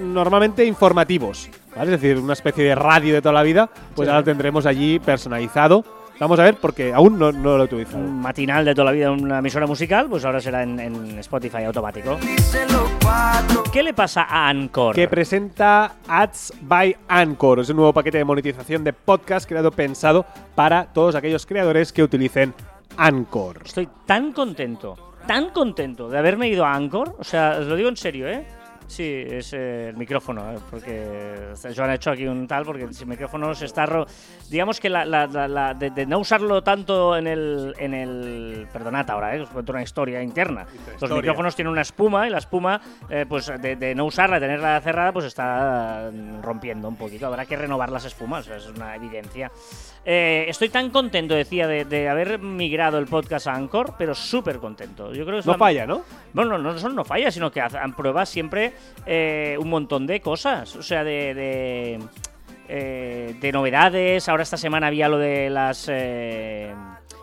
[0.00, 1.48] normalmente informativos.
[1.74, 1.94] ¿vale?
[1.94, 4.10] Es decir, una especie de radio de toda la vida, pues Sí.
[4.10, 5.84] ahora lo tendremos allí personalizado
[6.18, 7.98] Vamos a ver porque aún no, no lo he utilizado.
[7.98, 11.18] Un matinal de toda la vida en una emisora musical, pues ahora será en, en
[11.18, 12.18] Spotify automático.
[13.72, 14.94] ¿Qué le pasa a Anchor?
[14.94, 17.60] Que presenta Ads by Anchor.
[17.60, 20.24] Es un nuevo paquete de monetización de podcast creado pensado
[20.54, 22.54] para todos aquellos creadores que utilicen
[22.96, 23.60] Anchor.
[23.64, 27.14] Estoy tan contento, tan contento de haberme ido a Anchor.
[27.18, 28.46] O sea, os lo digo en serio, ¿eh?
[28.88, 30.58] Sí, es eh, el micrófono, ¿eh?
[30.70, 33.84] porque yo han hecho aquí un tal, porque el micrófono se está...
[33.84, 34.06] ro-
[34.48, 37.74] Digamos que la, la- la- de, de no usarlo tanto en el...
[37.78, 39.40] En el perdonad ahora, ¿eh?
[39.40, 40.64] os cuento una historia interna.
[40.64, 41.16] Los historia.
[41.16, 44.80] micrófonos tienen una espuma y la espuma, eh, pues de, de no usarla, de tenerla
[44.80, 47.26] cerrada, pues está mm, rompiendo un poquito.
[47.26, 49.50] Habrá que renovar las espumas, es una evidencia.
[50.08, 54.58] Eh, estoy tan contento, decía, de, de haber migrado el podcast a Anchor, pero súper
[54.58, 55.12] contento.
[55.12, 56.04] Yo creo que No la- falla, ¿no?
[56.32, 58.72] bueno, no, no solo no falla, sino que hacen pruebas siempre
[59.04, 60.76] eh, un montón de cosas.
[60.76, 61.98] O sea, de, de,
[62.68, 64.28] eh, de novedades.
[64.28, 66.72] Ahora esta semana había lo de las eh,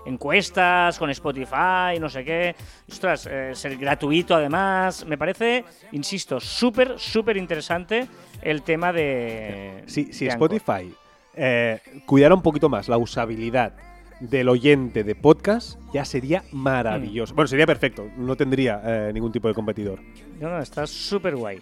[0.05, 2.53] encuestas con Spotify, no sé qué.
[2.91, 5.05] Ostras, eh, ser gratuito además.
[5.05, 8.07] Me parece, insisto, súper, súper interesante
[8.41, 9.83] el tema de...
[9.85, 10.53] Si, de Anchor.
[10.53, 10.93] Spotify
[11.35, 13.73] eh, cuidara un poquito más la usabilidad
[14.19, 17.33] del oyente de podcast, ya sería maravilloso.
[17.35, 18.07] Bueno, sería perfecto.
[18.17, 19.99] No tendría eh, ningún tipo de competidor.
[20.39, 21.59] No, no, está súper guay.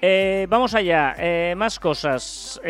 [0.00, 2.60] Eh, vamos allá, eh, más cosas.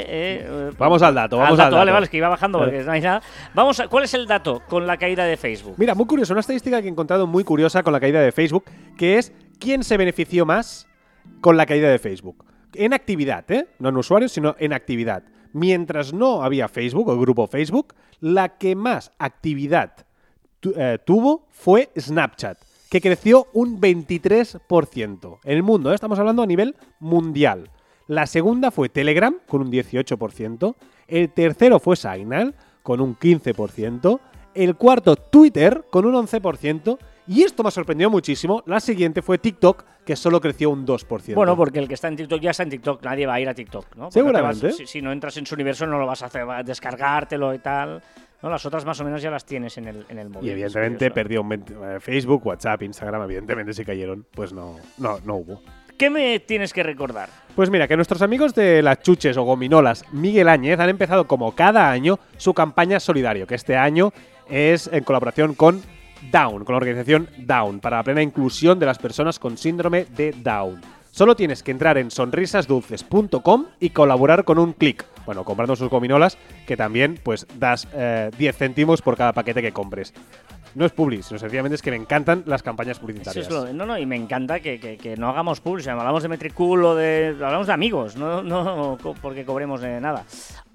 [0.00, 1.92] Eh, Vamos al dato, vamos al Vale, dato.
[1.92, 3.20] vale, es que iba bajando porque no hay nada.
[3.54, 5.74] Vamos a, ¿Cuál es el dato con la caída de Facebook?
[5.76, 8.64] Mira, muy curioso, una estadística que he encontrado muy curiosa con la caída de Facebook,
[8.96, 10.88] que es quién se benefició más
[11.40, 12.44] con la caída de Facebook.
[12.74, 13.66] En actividad, ¿eh?
[13.78, 15.22] No en usuarios, sino en actividad.
[15.52, 19.92] Mientras no había Facebook o grupo Facebook, la que más actividad
[20.76, 22.58] eh, tuvo fue Snapchat,
[22.90, 25.90] que creció un 23% en el mundo.
[25.90, 25.94] ¿eh?
[25.94, 27.70] Estamos hablando a nivel mundial.
[28.06, 30.74] La segunda fue Telegram, con un 18%.
[31.06, 34.20] El tercero fue Signal, con un 15%.
[34.54, 36.98] El cuarto, Twitter, con un 11%.
[37.28, 38.62] Y esto me sorprendió muchísimo.
[38.66, 41.34] La siguiente fue TikTok, que solo creció un 2%.
[41.34, 43.48] Bueno, porque el que está en TikTok ya está en TikTok, nadie va a ir
[43.48, 44.04] a TikTok, ¿no?
[44.04, 44.60] Porque Seguramente.
[44.60, 46.58] te vas- si, si no entras en su universo no lo vas a hacer, va
[46.58, 48.02] a descargártelo y tal.
[48.42, 50.48] No, las otras más o menos ya las tienes en el, en el móvil.
[50.48, 55.18] Y evidentemente perdió un 20 eh, Facebook, WhatsApp, Instagram, evidentemente si cayeron, pues no, no,
[55.24, 55.60] no hubo.
[55.98, 57.28] ¿Qué me tienes que recordar?
[57.56, 61.56] Pues mira, que nuestros amigos de las chuches o gominolas, Miguel Áñez, han empezado como
[61.56, 64.12] cada año su campaña solidario, que este año
[64.48, 65.82] es en colaboración con
[66.30, 70.32] Down, con la organización Down, para la plena inclusión de las personas con síndrome de
[70.32, 70.80] Down.
[71.10, 75.04] Solo tienes que entrar en sonrisasdulces.com y colaborar con un clic.
[75.26, 79.72] Bueno, comprando sus gominolas, que también pues das eh, 10 céntimos por cada paquete que
[79.72, 80.14] compres.
[80.74, 83.48] No es publi, sino sencillamente es que me encantan las campañas publicitarias.
[83.50, 85.98] no, no, y me encanta que, que- no hagamos publicidad.
[85.98, 87.34] Hablamos de Metricool o de.
[87.42, 90.24] Hablamos de amigos, no, no porque cobremos nada.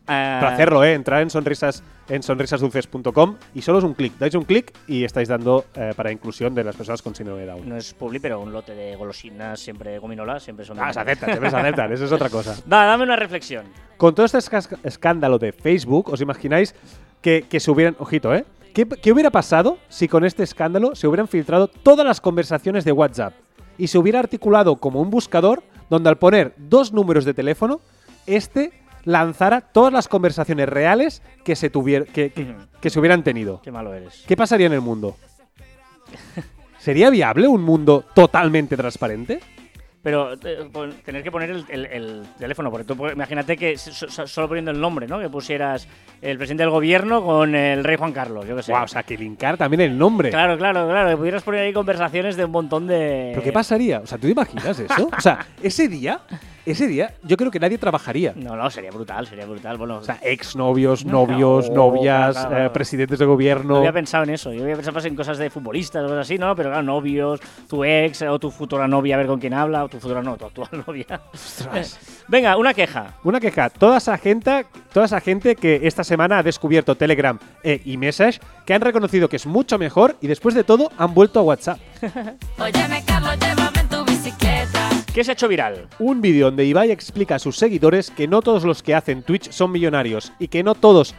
[0.05, 0.93] Para hacerlo, ¿eh?
[0.93, 4.13] Entrar en, sonrisas, en sonrisasdulces.com y solo es un clic.
[4.17, 7.47] Dais un clic y estáis dando eh, para inclusión de las personas con síndrome de
[7.47, 7.69] Down.
[7.69, 10.77] No es publi, pero un lote de golosinas, siempre gominolas, siempre son.
[10.79, 12.55] Ah, se aceptan, siempre se aceptan, eso es otra cosa.
[12.71, 13.65] Va, dame una reflexión.
[13.95, 14.39] Con todo este
[14.83, 16.75] escándalo de Facebook, ¿os imagináis
[17.21, 17.95] que, que se hubieran.
[17.99, 18.45] Ojito, ¿eh?
[18.73, 22.91] ¿Qué, qué hubiera pasado si con este escándalo se hubieran filtrado todas las conversaciones de
[22.91, 23.33] WhatsApp
[23.77, 27.81] y se hubiera articulado como un buscador donde al poner dos números de teléfono,
[28.25, 32.53] este lanzara todas las conversaciones reales que se, tuvier- que, que- Ujú.
[32.81, 33.61] que se hubieran tenido?
[33.61, 34.23] Qué malo eres.
[34.27, 35.15] ¿Qué pasaría en el mundo?
[36.79, 39.39] ¿Sería viable un mundo totalmente transparente?
[40.01, 40.69] Pero eh,
[41.05, 44.49] tener que poner el, el- el teléfono, porque tú pu- imagínate que so- so- solo
[44.49, 45.17] poniendo el nombre, ¿no?
[45.17, 45.87] Que pusieras
[46.21, 48.73] el presidente del gobierno con el rey Juan Carlos, yo qué sé.
[48.73, 50.29] Guau, o sea, que linkar también el nombre.
[50.29, 51.09] Claro, claro, claro.
[51.09, 53.29] Que pudieras poner ahí conversaciones de un montón de.
[53.31, 53.99] ¿Pero qué pasaría?
[54.01, 55.09] O sea, ¿tú te imaginas eso?
[55.17, 56.19] O sea, ese día,
[56.65, 58.33] ese día, yo creo que nadie trabajaría.
[58.35, 59.77] No, no, sería brutal, sería brutal.
[59.77, 62.65] Bueno, O sea, exnovios, No, novios, claro, novias, claro, claro.
[62.65, 63.77] eh, presidentes de no gobierno.
[63.77, 64.53] había pensado en eso.
[64.53, 66.55] Yo había pensado más en cosas de futbolistas o cosas así, ¿no?
[66.55, 69.89] Pero claro, novios, tu ex o tu futura novia, a ver con quién habla, o
[69.89, 71.21] tu futura no, tu actual novia.
[72.27, 73.15] Venga, una queja.
[73.23, 73.69] Una queja.
[73.69, 78.73] Toda esa gente, toda esa gente que esta semana ha descubierto Telegram e iMessage, que
[78.73, 81.79] han reconocido que es mucho mejor y después de todo han vuelto a WhatsApp.
[82.59, 83.37] Óyeme, Carlos,
[85.13, 85.87] ¿Qué se ha hecho viral?
[85.99, 89.51] Un vídeo donde Ibai explica a sus seguidores que no todos los que hacen Twitch
[89.51, 91.13] son millonarios y que no todos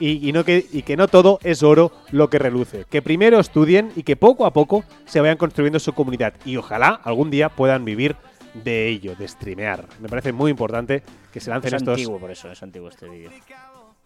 [0.00, 2.84] y, y no que, y que no todo es oro lo que reluce.
[2.90, 7.00] Que primero estudien y que poco a poco se vayan construyendo su comunidad y ojalá
[7.04, 8.16] algún día puedan vivir
[8.52, 9.86] de ello, de streamear.
[10.00, 11.92] Me parece muy importante que se lancen Es estos.
[11.94, 13.30] antiguo, por eso, es antiguo este vídeo.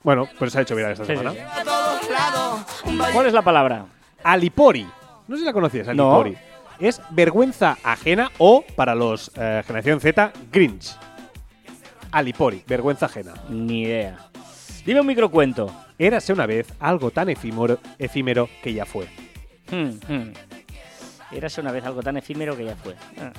[0.02, 1.32] Bueno, pues se ha hecho viral esta Sí, semana.
[1.32, 2.98] sí.
[3.12, 3.86] ¿Cuál es la palabra?
[4.22, 4.86] Alipori.
[5.28, 6.24] No sé si la conocías, No.
[6.80, 10.96] Es vergüenza ajena o, para los eh, generación Z, Grinch.
[12.10, 13.34] Alipori, vergüenza ajena.
[13.48, 14.30] Ni idea.
[14.84, 15.70] Dime un microcuento.
[15.98, 19.06] Érase una vez algo tan efímero, efímero que ya fue.
[19.70, 20.32] Hmm, hmm.
[21.32, 22.94] Érase una vez algo tan efímero que ya fue.
[23.18, 23.32] Ah.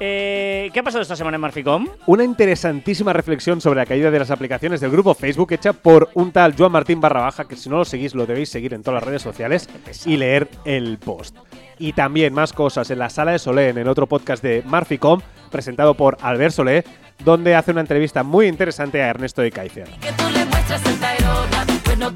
[0.00, 1.86] Eh, ¿Qué ha pasado esta semana en Marficom?
[2.06, 6.32] Una interesantísima reflexión sobre la caída de las aplicaciones del grupo Facebook hecha por un
[6.32, 9.00] tal Joan Martín barra baja, que si no lo seguís lo debéis seguir en todas
[9.00, 9.68] las redes sociales
[10.04, 11.36] y leer el post.
[11.78, 15.20] Y también más cosas en la sala de Solé, en el otro podcast de Marficom,
[15.50, 16.84] presentado por Albert Solé,
[17.24, 19.88] donde hace una entrevista muy interesante a Ernesto de Kaiser.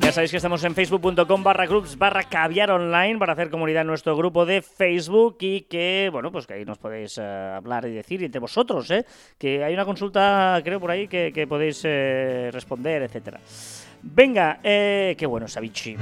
[0.01, 3.87] Ya sabéis que estamos en facebook.com barra groups barra caviar online para hacer comunidad en
[3.87, 7.93] nuestro grupo de Facebook y que, bueno, pues que ahí nos podéis eh, hablar y
[7.93, 9.05] decir entre vosotros, ¿eh?
[9.39, 13.39] Que hay una consulta, creo, por ahí que, que podéis eh, responder, etcétera.
[14.03, 15.97] Venga, eh, qué bueno, Savichi.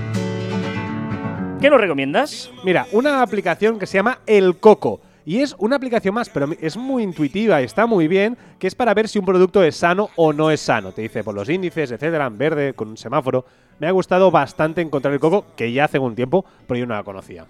[1.61, 2.51] ¿Qué nos recomiendas?
[2.65, 5.01] Mira, una aplicación que se llama El Coco.
[5.25, 8.75] Y es una aplicación más, pero es muy intuitiva y está muy bien, que es
[8.75, 10.93] para ver si un producto es sano o no es sano.
[10.93, 13.45] Te dice por los índices, etcétera, en verde, con un semáforo.
[13.81, 16.95] Me ha gustado bastante encontrar el coco, que ya hace un tiempo, pero yo no
[16.95, 17.47] la conocía.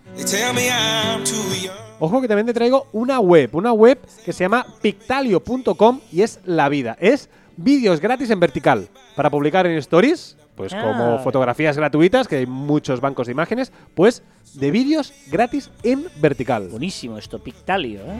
[1.98, 6.40] Ojo que también te traigo una web, una web que se llama pictalio.com y es
[6.44, 6.96] la vida.
[7.00, 10.82] Es vídeos gratis en vertical para publicar en stories, pues Ah.
[10.82, 14.22] como fotografías gratuitas, que hay muchos bancos de imágenes, pues
[14.54, 16.68] de vídeos gratis en vertical.
[16.68, 18.18] Buenísimo esto, Pictalio, ¿eh?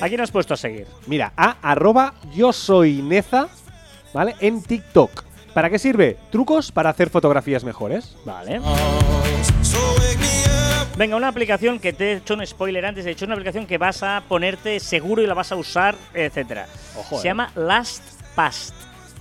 [0.00, 0.86] ¿A quién has puesto a seguir?
[1.06, 3.48] Mira, a arroba yo soy Neza,
[4.12, 4.34] ¿vale?
[4.40, 5.24] En TikTok.
[5.54, 6.16] ¿Para qué sirve?
[6.30, 8.16] Trucos para hacer fotografías mejores.
[8.24, 8.60] Vale.
[10.96, 13.78] Venga, una aplicación que te he hecho un spoiler antes, he hecho una aplicación que
[13.78, 16.66] vas a ponerte seguro y la vas a usar, etcétera.
[16.98, 17.30] Ojo, Se eh.
[17.30, 18.72] llama LastPass.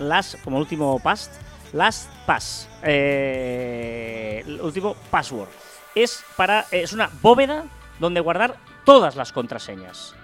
[0.01, 1.33] Last, como último past.
[1.73, 2.67] LastPass.
[2.83, 5.49] Eh, el último password.
[5.95, 7.65] Es para es una bóveda
[7.99, 10.15] donde guardar todas las contraseñas.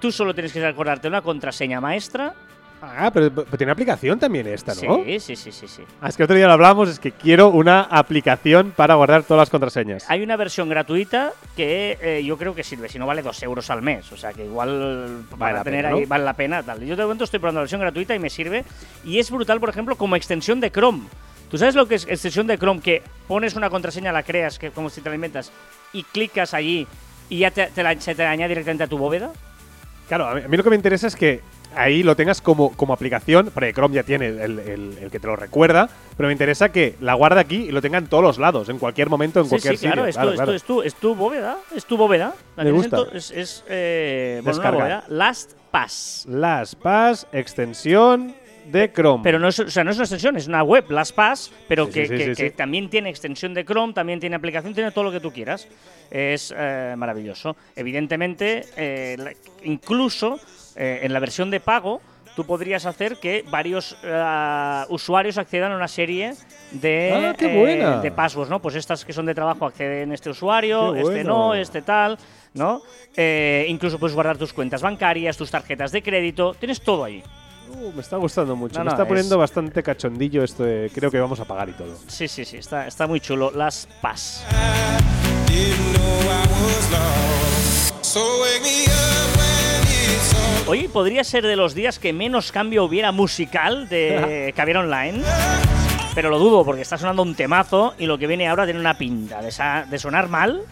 [0.00, 2.34] Tú solo tienes que acordarte una contraseña maestra.
[2.96, 5.02] Ah, pero, pero tiene aplicación también esta, ¿no?
[5.04, 5.82] Sí, sí, sí, sí, sí.
[6.00, 9.42] Ah, es que otro día lo hablamos, es que quiero una aplicación para guardar todas
[9.42, 10.04] las contraseñas.
[10.08, 13.70] Hay una versión gratuita que eh, yo creo que sirve, si no vale 2 euros
[13.70, 14.10] al mes.
[14.12, 16.08] O sea que igual vale la la tener pena, ahí, ¿no?
[16.08, 16.62] vale la pena.
[16.62, 16.84] Tal.
[16.84, 18.64] Yo de momento estoy probando la versión gratuita y me sirve.
[19.04, 21.04] Y es brutal, por ejemplo, como extensión de Chrome.
[21.50, 22.80] ¿Tú sabes lo que es extensión de Chrome?
[22.80, 25.52] Que pones una contraseña, la creas, que como si te la inventas,
[25.92, 26.86] y clicas allí
[27.28, 29.30] y ya te, te la, se te añade directamente a tu bóveda.
[30.08, 31.40] Claro, a mí, a mí lo que me interesa es que
[31.76, 35.26] ahí lo tengas como, como aplicación, porque Chrome ya tiene el, el- el que te
[35.26, 38.38] lo recuerda, pero me interesa que la guarde aquí y lo tenga en todos los
[38.38, 40.08] lados, en cualquier momento, en Sí, cualquier sí, claro, sitio.
[40.08, 40.56] esto, Claro, esto claro.
[40.56, 41.56] es, tu, es tu bóveda.
[41.76, 42.34] Es tu bóveda.
[42.56, 42.96] Me gusta.
[43.04, 44.80] tu- Es, es, eh, bueno, una Descargar.
[44.82, 45.04] bóveda.
[45.08, 46.26] LastPass.
[46.28, 48.34] LastPass, extensión
[48.70, 49.22] de Chrome.
[49.22, 51.92] Pero no es, o sea, no es una extensión, es una web, LastPass, pero Sí,
[51.92, 55.04] que, sí, sí, que- que también tiene extensión de Chrome, también tiene aplicación, tiene todo
[55.04, 55.68] lo que tú quieras.
[56.10, 57.56] Es eh, maravilloso.
[57.76, 59.16] Evidentemente, eh,
[59.64, 60.38] incluso
[60.76, 62.00] eh, en la versión de pago,
[62.36, 66.34] tú podrías hacer que varios eh, usuarios accedan a una serie
[66.72, 68.60] de, Ah, eh, de passwords, ¿no?
[68.60, 71.28] Pues estas que son de trabajo acceden este usuario, Qué este bueno.
[71.48, 72.18] no, este tal,
[72.54, 72.82] ¿no?
[73.16, 77.22] Eh, incluso puedes guardar tus cuentas bancarias, tus tarjetas de crédito, tienes todo ahí.
[77.80, 78.74] Uh, me está gustando mucho.
[78.78, 81.68] No, me no, está poniendo es- bastante cachondillo esto de creo que vamos a pagar
[81.70, 81.96] y todo.
[82.08, 83.50] Sí, sí, sí, está, está muy chulo.
[83.52, 84.44] Las PAS.
[85.46, 88.04] Didn't know I was lost.
[88.04, 89.73] So wake me up when it's all
[90.66, 95.22] Hoy podría ser de los días que menos cambio hubiera musical de Caviar Online.
[96.14, 98.96] Pero lo dudo porque está sonando un temazo y lo que viene ahora tiene una
[98.96, 100.62] pinta de, sa- de sonar mal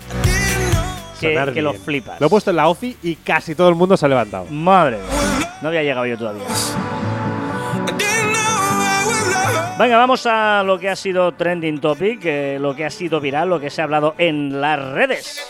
[1.20, 2.20] que, Sonar que lo flipas.
[2.20, 4.46] Lo he puesto en la OFI y casi todo el mundo se ha levantado.
[4.50, 5.56] Madre mía.
[5.60, 6.44] No había llegado yo todavía.
[9.78, 13.48] Venga, vamos a lo que ha sido trending topic, eh, lo que ha sido viral,
[13.48, 15.40] lo que se ha hablado en las redes.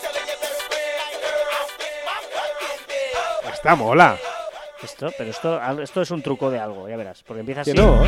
[3.63, 4.17] Está mola.
[4.83, 7.71] Esto, pero esto, esto es un truco de algo, ya verás, porque empieza así.
[7.71, 8.03] Que no.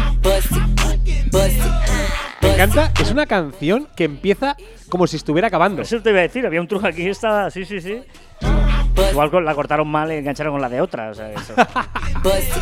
[2.41, 2.91] Me encanta.
[2.99, 4.57] Es una canción que empieza
[4.89, 5.81] como si estuviera acabando.
[5.81, 8.03] Eso te iba a decir, había un truco aquí, está, sí, sí, sí.
[9.11, 11.11] Igual la cortaron mal y engancharon con la de otra.
[11.11, 11.53] o sea, eso.
[12.21, 12.59] pussy.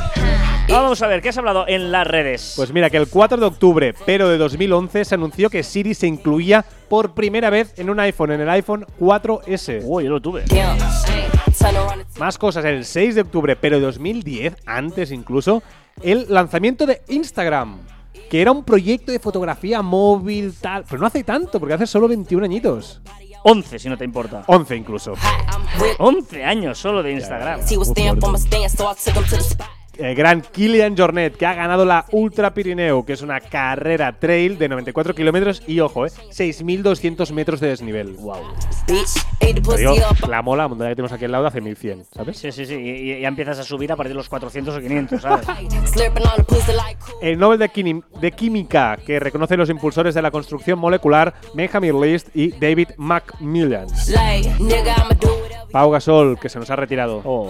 [0.69, 2.53] Vamos a ver, ¿qué has hablado en las redes?
[2.55, 6.05] Pues mira, que el 4 de octubre, pero de 2011, se anunció que Siri se
[6.05, 9.81] incluía por primera vez en un iPhone, en el iPhone 4S.
[9.83, 10.43] Uy, yo lo tuve.
[12.19, 15.63] Más cosas, el 6 de octubre, pero de 2010, antes incluso,
[16.01, 17.79] el lanzamiento de Instagram,
[18.29, 22.07] que era un proyecto de fotografía móvil, tal, pero no hace tanto, porque hace solo
[22.07, 23.01] 21 añitos.
[23.43, 24.43] 11, si no te importa.
[24.47, 25.13] 11 incluso.
[25.13, 27.61] I'm with 11 años solo de Instagram.
[29.97, 34.57] Eh, gran Kilian Jornet, que ha ganado la Ultra Pirineo, que es una carrera trail
[34.57, 38.13] de 94 kilómetros y, ojo, eh, 6.200 metros de desnivel.
[38.13, 38.37] Wow.
[40.27, 42.37] la mola, la montaña que tenemos aquí al lado, hace 1.100, ¿sabes?
[42.37, 42.75] Sí, sí, sí.
[42.75, 45.45] Y, y ya empiezas a subir a partir de los 400 o 500, ¿sabes?
[47.21, 51.99] El Nobel de, Quini- de Química, que reconoce los impulsores de la construcción molecular, Benjamin
[52.01, 53.87] List y David Macmillan.
[55.71, 57.21] Pau Gasol, que se nos ha retirado.
[57.25, 57.49] Oh.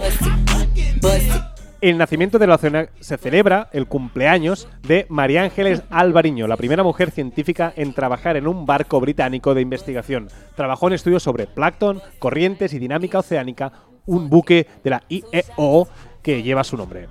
[1.84, 7.12] El nacimiento de la se celebra el cumpleaños de María Ángeles Alvariño, la primera mujer
[7.12, 10.30] científica en trabajar en un barco británico de investigación.
[10.56, 13.74] Trabajó en estudios sobre plancton, corrientes y dinámica oceánica,
[14.06, 15.90] un buque de la IEO
[16.22, 17.10] que lleva su nombre.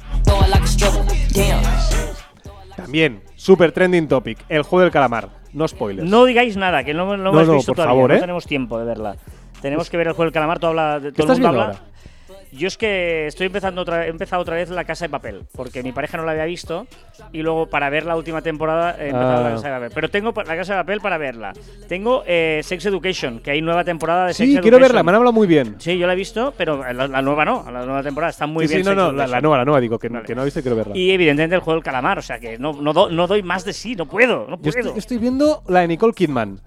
[2.75, 5.29] También, super trending topic, el juego del calamar.
[5.53, 6.09] No spoilers.
[6.09, 7.95] No digáis nada, que no, no lo No, hemos no, visto por todavía.
[7.95, 8.21] favor, no ¿eh?
[8.21, 9.17] tenemos tiempo de verla.
[9.61, 11.65] Tenemos que ver el juego del calamar, todo, habla, todo el mundo habla.
[11.67, 11.92] ahora?
[12.53, 15.83] Yo es que estoy empezando otra, he empezado otra vez la casa de papel, porque
[15.83, 16.87] mi pareja no la había visto
[17.33, 19.49] y luego para ver la última temporada he empezado Ah.
[19.49, 19.91] la casa de papel.
[19.95, 21.55] Pero tengo la casa de papel para verla.
[21.89, 24.63] Tengo eh, Sex Education, que hay nueva temporada de Sex sí, Education.
[24.63, 25.77] quiero verla, me han hablado muy bien.
[25.79, 28.69] Sí, yo la he visto, pero la, la nueva no, la nueva temporada está muy
[28.69, 28.85] sí, bien.
[28.85, 30.27] sí, no, no, la, la nueva, la nueva, digo, que, no- Vale.
[30.27, 30.95] que no he visto y quiero verla.
[30.97, 33.65] Y evidentemente el juego del calamar, o sea que no, no, do- no doy más
[33.65, 34.79] de sí, no puedo, no Yo puedo.
[34.81, 36.61] estoy, estoy viendo la de Nicole Kidman.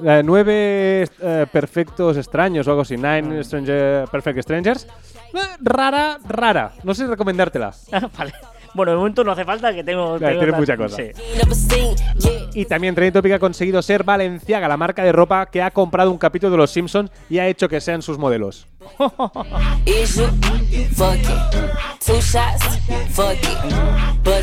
[0.00, 2.96] De nueve eh, perfectos extraños o algo así.
[2.96, 4.86] Nine stranger, Perfect Strangers.
[5.34, 6.72] Eh, rara, rara.
[6.82, 7.72] No sé recomendártela.
[8.18, 8.32] Vale.
[8.74, 10.18] Bueno, de momento no hace falta que tengo.
[10.18, 10.96] Claro, tengo mucha cosa.
[10.96, 12.40] sí.
[12.52, 16.10] Y también Trending Topic ha conseguido ser Valenciaga, la marca de ropa que ha comprado
[16.10, 18.66] un capítulo de Los Simpsons y ha hecho que sean sus modelos.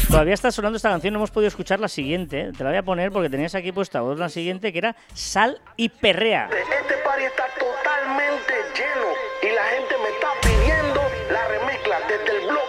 [0.09, 2.51] Todavía está sonando esta canción, no hemos podido escuchar la siguiente.
[2.57, 5.89] Te la voy a poner porque tenías aquí puesta otra siguiente que era Sal y
[5.89, 6.49] Perrea.
[6.49, 9.07] Este party está totalmente lleno
[9.43, 11.01] y la gente me está pidiendo
[11.31, 12.66] la remezcla desde el bloque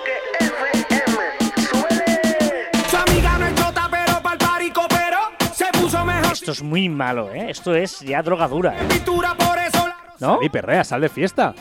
[6.32, 7.46] Esto es muy malo, ¿eh?
[7.50, 8.86] Esto es ya droga dura, ¿eh?
[10.20, 10.38] ¿No?
[10.42, 11.54] Y perrea, sal de fiesta.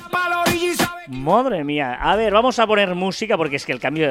[1.10, 1.98] Madre mía.
[2.02, 4.08] A ver, vamos a poner música porque es que el cambio.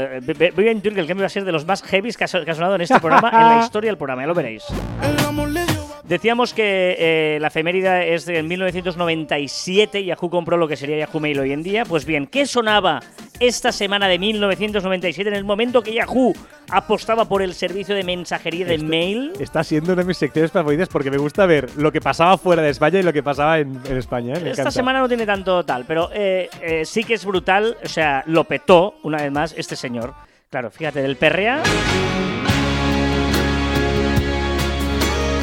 [0.55, 2.29] Voy a intuir que el cambio va a ser de los más heavies que ha
[2.29, 4.63] so- que ha sonado en este programa, en la historia del programa, ya lo veréis.
[6.09, 11.41] Decíamos que eh, la efeméride es de 1997, Yahoo compró lo que sería Yahoo Mail
[11.41, 11.85] hoy en día.
[11.85, 13.01] Pues bien, ¿qué sonaba
[13.41, 16.33] esta semana de 1997 en el momento que Yahoo
[16.71, 19.33] apostaba por el servicio de mensajería de mail?
[19.41, 22.63] Está siendo una de mis secciones favoritas porque me gusta ver lo que pasaba fuera
[22.63, 24.35] de España y lo que pasaba en, en España.
[24.35, 24.41] ¿eh?
[24.41, 24.71] Me Esta encanta.
[24.71, 26.49] semana no tiene tanto tal, pero eh,
[26.85, 30.15] sí que es brutal, o sea, lo petó una vez más este señor.
[30.51, 31.61] Claro, fíjate, del perrea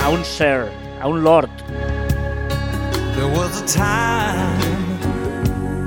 [0.04, 0.66] a un sir,
[1.01, 1.49] a un lord.
[3.16, 4.74] There was a time.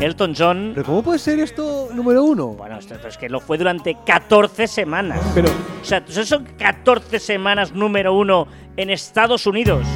[0.00, 2.48] Elton John, ¿Pero cómo puede ser esto número uno?
[2.48, 5.20] bueno, esto es que lo fue durante 14 semanas.
[5.34, 5.48] Pero,
[5.80, 8.46] O sea, eso son 14 semanas número uno
[8.76, 9.86] en Estados Unidos.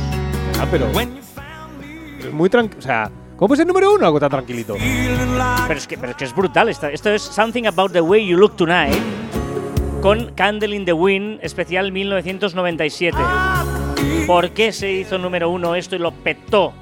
[0.58, 2.78] ah, pero, When you found me es muy tranquilo.
[2.78, 4.74] O sea, ¿cómo puede ser número uno algo tan tranquilito?
[4.74, 6.70] Pero es que, pero es, que es brutal.
[6.70, 8.96] Esto, esto es Something About the Way You Look Tonight
[10.00, 13.18] con Candle in the Wind, especial 1997.
[14.26, 16.72] ¿Por qué se hizo número uno esto y lo petó?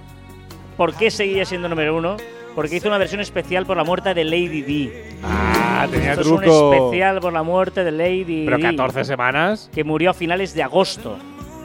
[0.76, 2.16] ¿Por qué seguía siendo número uno?
[2.54, 5.14] Porque hizo una versión especial por la muerte de Lady D.
[5.22, 6.42] Ah, tenía Esto truco.
[6.42, 8.62] es un especial por la muerte de Lady Pero D.
[8.62, 9.70] 14 semanas.
[9.72, 11.16] Que murió a finales de agosto.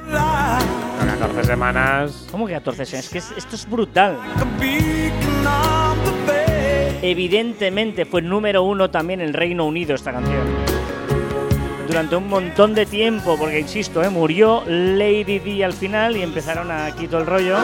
[0.06, 2.28] Pero 14 semanas.
[2.32, 3.06] ¿Cómo que 14 semanas?
[3.06, 4.18] Es que es- esto es brutal.
[7.02, 10.73] Evidentemente fue número uno también en Reino Unido esta canción.
[11.88, 14.10] Durante un montón de tiempo, porque insisto, ¿eh?
[14.10, 17.58] murió Lady D al final y empezaron aquí todo el rollo.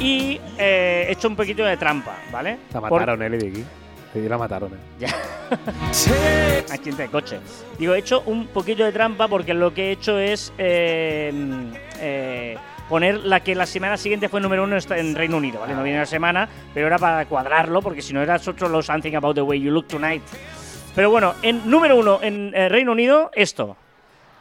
[0.00, 2.58] Y eh, he hecho un poquito de trampa, ¿vale?
[2.72, 3.64] La Por- mataron, eh, Lady Di.
[4.12, 4.76] Sí, la mataron, eh.
[4.98, 5.08] Ya.
[6.72, 7.38] Accidente de coche.
[7.78, 11.32] Digo, he hecho un poquito de trampa porque lo que he hecho es eh,
[12.00, 12.56] eh,
[12.88, 15.74] poner la que la semana siguiente fue número uno en Reino Unido, ¿vale?
[15.74, 19.14] No viene la semana, pero era para cuadrarlo porque si no era otro los Something
[19.14, 20.22] About the Way You Look Tonight.
[20.96, 23.76] Pero bueno, en número uno en eh, Reino Unido, esto.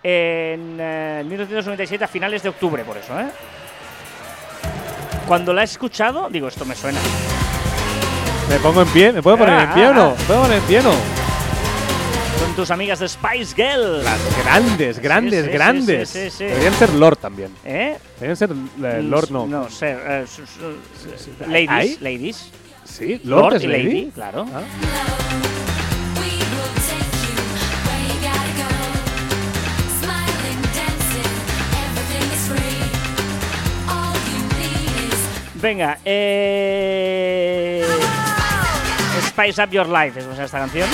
[0.01, 3.26] En eh, 1997 a finales de octubre, por eso, ¿eh?
[5.28, 6.99] Cuando la he escuchado, digo, esto me suena.
[8.49, 9.12] ¿Me pongo en pie?
[9.12, 10.12] ¿Me puedo poner en pie o no?
[10.12, 10.91] ¿Me puedo poner en pie o no?
[10.91, 14.03] Son tus amigas de Spice Girl.
[14.03, 16.10] Las grandes, grandes, Sí, sí, grandes.
[16.10, 16.43] sí, sí, sí.
[16.45, 17.51] Deberían ser Lord también.
[17.66, 17.97] ¿Eh?
[18.20, 19.47] Deberían ser eh, Lord, no.
[19.47, 22.51] No, ser, eh, su- su- ladies, ladies.
[22.84, 23.84] Sí, Lord, es y Lady.
[23.84, 24.45] lady, claro.
[24.53, 24.62] Ah.
[35.66, 37.84] Venga, eh...
[39.30, 40.88] Spice Up Your Life es esta canción.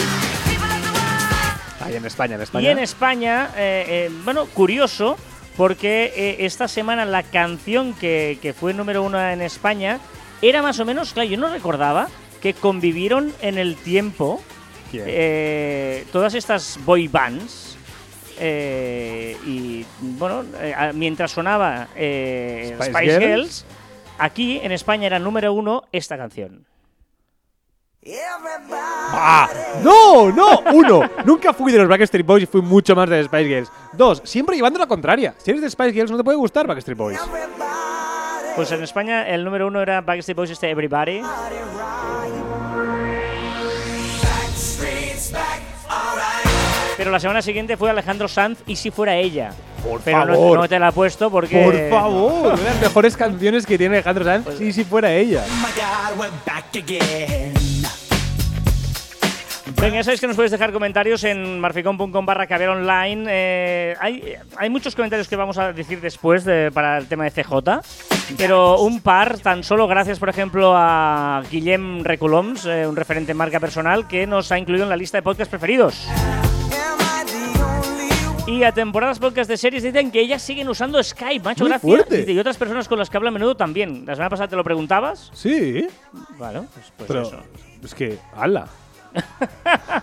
[1.81, 2.71] Ahí en España, en Y España.
[2.71, 5.17] en España, eh, eh, bueno, curioso,
[5.57, 9.99] porque eh, esta semana la canción que, que fue número uno en España
[10.41, 12.07] era más o menos, claro, yo no recordaba
[12.41, 14.41] que convivieron en el tiempo
[16.13, 17.75] todas estas boy bands.
[18.39, 20.45] eh, y bueno,
[20.93, 23.19] mientras sonaba Spice Spice, Girls.
[23.19, 23.65] Girls,
[24.21, 26.65] aquí en España era número uno esta canción.
[29.13, 29.47] ¡Ah!
[29.83, 30.31] ¡No!
[30.31, 30.61] ¡No!
[30.73, 33.71] Uno, nunca fui de los Backstreet Boys y fui mucho más de los Spice Girls.
[33.93, 35.35] Dos, siempre llevando la contraria.
[35.37, 37.19] Si eres de Spice Girls no te puede gustar Backstreet Boys.
[38.55, 41.21] Pues en España el número uno era Backstreet Boys este Everybody.
[47.01, 49.49] Pero la semana siguiente fue Alejandro Sanz y si fuera ella.
[49.83, 50.59] Por Pero no- favor.
[50.59, 51.63] No, te la he puesto porque.
[51.63, 54.45] Por favor, una de las mejores canciones que tiene Alejandro Sanz.
[54.45, 55.43] Pues Sí, si fuera ella.
[59.81, 63.25] Venga, ya sabéis que nos podéis dejar comentarios en marficon.com barra caviar online.
[63.27, 67.31] Eh, hay, hay muchos comentarios que vamos a decir después de- para el tema de
[67.31, 67.81] CJ,
[68.37, 73.37] pero un par, tan solo gracias, por ejemplo, a Guillem Recoloms, eh, un referente en
[73.39, 76.05] marca personal, que nos ha incluido en la lista de podcast preferidos.
[78.51, 81.89] Y a temporadas podcast de series dicen que ellas siguen usando Skype, macho, Muy gracias.
[81.89, 82.31] fuerte.
[82.31, 84.03] Y otras personas con las que hablo a menudo también.
[84.05, 85.29] La semana pasada te lo preguntabas.
[85.33, 85.87] Sí,
[86.37, 87.37] Bueno, pues, pues pero eso.
[87.83, 88.67] es que, ala.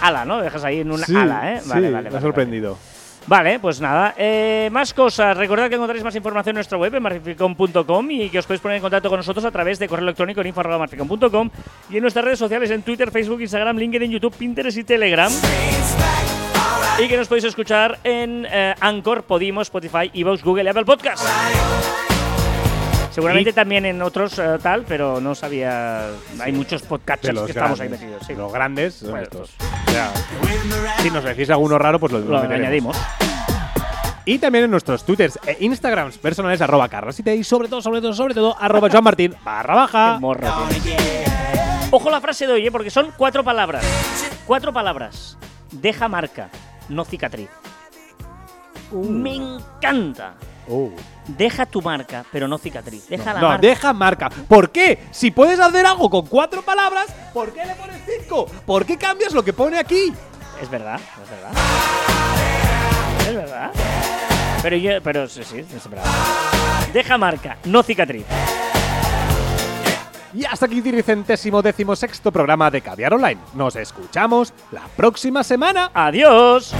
[0.00, 0.40] Ala, ¿no?
[0.40, 1.60] Dejas ahí en sí, ala, ¿eh?
[1.62, 2.78] sí, Vale, vale, me ha vale, sorprendido.
[3.26, 4.14] Vale, pues nada.
[4.16, 5.36] Eh, más cosas.
[5.36, 8.76] Recordad que encontraréis más información en nuestra web, en marficom.com, y que os podéis poner
[8.76, 11.50] en contacto con nosotros a través de correo electrónico en info.marficom.com
[11.90, 15.32] y en nuestras redes sociales en Twitter, Facebook, Instagram, LinkedIn, YouTube, Pinterest y Telegram.
[16.98, 21.22] Y que nos podéis escuchar en eh, Anchor, Podimo, Spotify, Evox, Google Apple Podcast.
[23.10, 26.08] Seguramente Y- también en otros eh, tal, pero no sabía.
[26.40, 28.26] Hay muchos los que estamos ahí metidos.
[28.26, 28.34] sí.
[28.34, 29.50] Los grandes son Bueno, estos.
[29.86, 30.10] O sea,
[31.02, 32.60] si nos decís alguno raro, pues lo, lo Lo meteremos.
[32.66, 32.96] añadimos.
[34.24, 38.12] Y también en nuestros twitters e instagrams personales, arroba carrasite y sobre todo, sobre todo,
[38.12, 40.18] sobre todo, arroba Joan Martín barra baja.
[40.18, 40.48] Morro.
[41.90, 42.70] Ojo la frase de hoy, ¿eh?
[42.72, 43.84] porque son cuatro palabras.
[44.46, 45.38] Cuatro palabras.
[45.70, 46.48] Deja marca,
[46.88, 47.48] no cicatriz.
[48.92, 50.34] Me encanta.
[50.68, 50.90] Uh.
[51.26, 53.08] Deja tu marca, pero no cicatriz.
[53.08, 53.66] Deja la No, marca.
[53.66, 54.30] deja marca.
[54.48, 55.04] ¿Por qué?
[55.10, 58.46] Si puedes hacer algo con cuatro palabras, ¿por qué le pones cinco?
[58.64, 60.12] ¿Por qué cambias lo que pone aquí?
[60.60, 61.52] Es verdad, es verdad.
[63.28, 63.70] Es verdad.
[64.62, 66.06] Pero yo, pero sí, sí, es verdad.
[66.92, 68.24] Deja marca, no cicatriz.
[70.36, 73.40] Y hasta aquí el centésimo décimo sexto programa de Caviar Online.
[73.54, 75.90] Nos escuchamos la próxima semana.
[75.94, 76.74] Adiós.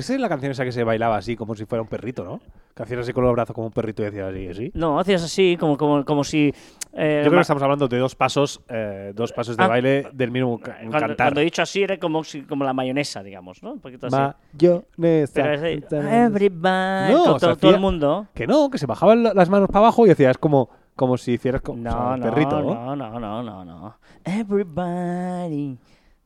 [0.00, 2.40] Esa es la canción esa que se bailaba así, como si fuera un perrito, ¿no?
[2.74, 4.70] Que hacías así con los brazos como un perrito y decías así, así.
[4.74, 6.52] No, hacías así, como, como, como si.
[6.92, 10.06] eh, Yo creo que estamos hablando de dos pasos, eh, dos pasos de Ah, baile
[10.12, 11.16] del mismo cuando, cantar.
[11.16, 13.72] cuando he dicho así era como, como la mayonesa, digamos, ¿no?
[13.72, 14.16] Un poquito así.
[14.16, 15.32] Mayonesa.
[15.34, 18.26] Pero es de, everybody, No, todo, todo- todo el mundo.
[18.34, 21.32] Que no, que se bajaban la- las manos para abajo y hacías como, como si
[21.32, 22.96] hicieras como No, o sea, un no, perrito, ¿no?
[22.96, 23.96] no, no, no, no, no.
[24.24, 25.76] Everybody.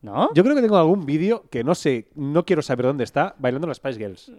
[0.05, 0.29] ¿No?
[0.35, 3.67] Yo creo que tengo algún vídeo que no sé, no quiero saber dónde está, bailando
[3.67, 4.33] las Spice Girls.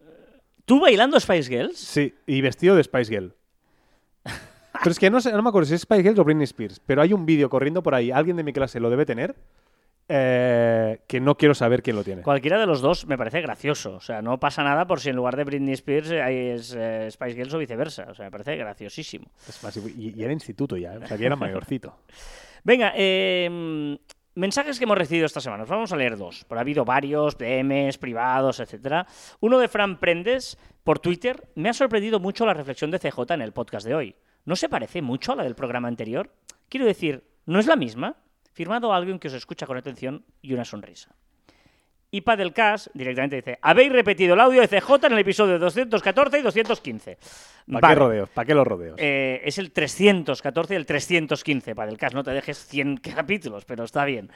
[0.64, 1.80] ¿Tú bailando Spice Girls?
[1.80, 3.34] Sí, y vestido de Spice Girl.
[4.84, 6.80] Pero es que no sé, no me acuerdo si es Spice Girls o Britney Spears,
[6.86, 9.34] pero hay un vídeo corriendo por ahí, alguien de mi clase lo debe tener,
[10.08, 12.22] eh, que no quiero saber quién lo tiene.
[12.22, 13.96] Cualquiera de los dos me parece gracioso.
[13.96, 17.08] O sea, no pasa nada por si en lugar de Britney Spears hay es, eh,
[17.10, 18.06] Spice Girls o viceversa.
[18.12, 19.32] O sea, me parece graciosísimo.
[19.48, 21.00] Es más, y, y era instituto ya, ¿eh?
[21.04, 21.98] o sea, que era mayorcito.
[22.64, 23.98] Venga, eh,
[24.36, 25.64] mensajes que hemos recibido esta semana.
[25.64, 26.46] Os vamos a leer dos.
[26.48, 29.08] Pero ha habido varios, DMs, privados, etcétera.
[29.40, 31.50] Uno de Fran Prendes por Twitter.
[31.56, 34.16] Me ha sorprendido mucho la reflexión de CJ en el podcast de hoy.
[34.46, 36.32] ¿No se parece mucho a la del programa anterior?
[36.70, 38.18] Quiero decir, ¿no es la misma?
[38.54, 41.16] Firmado a alguien que os escucha con atención y una sonrisa.
[42.16, 46.42] Y Padelcast directamente dice: Habéis repetido el audio de CJ en el episodio 214 y
[46.44, 47.18] 215.
[47.18, 47.94] ¿Para Vale.
[47.94, 48.30] qué rodeos?
[48.30, 48.96] ¿Para qué los rodeos?
[48.98, 52.16] Eh, es el 314 y el 315 para el caso.
[52.16, 54.30] No te dejes 100 capítulos, pero está bien.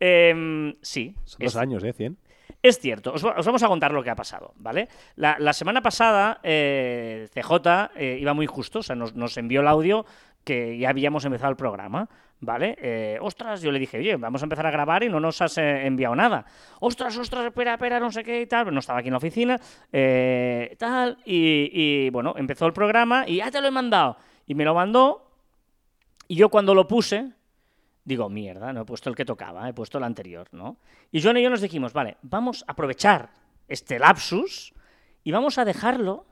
[0.00, 1.92] Em, sí, Son es, dos años, ¿eh?
[1.94, 2.18] 100.
[2.62, 3.12] es cierto.
[3.14, 4.88] Os, va- os vamos a contar lo que ha pasado, ¿vale?
[5.16, 9.60] La, la semana pasada, eh, CJ eh, iba muy justo, o sea, nos, nos envió
[9.62, 10.04] el audio
[10.44, 12.08] que ya habíamos empezado el programa,
[12.40, 12.76] ¿vale?
[12.80, 15.58] Eh, ostras, yo le dije, oye, vamos a empezar a grabar y no nos has
[15.58, 16.44] eh, enviado nada.
[16.80, 18.72] Ostras, ostras, espera, espera, no sé qué y tal.
[18.72, 19.60] No estaba aquí en la oficina,
[19.92, 21.18] eh, tal.
[21.24, 24.16] Y, bueno, empezó el programa y ya te lo he mandado.
[24.46, 25.30] Y me lo mandó.
[26.28, 27.32] Y yo cuando lo puse,
[28.04, 30.78] digo, mierda, no he puesto el que tocaba, he puesto el anterior, ¿no?
[31.10, 33.30] Y John y yo nos dijimos, vale, vamos a aprovechar
[33.68, 34.74] este lapsus
[35.22, 36.26] y vamos a dejarlo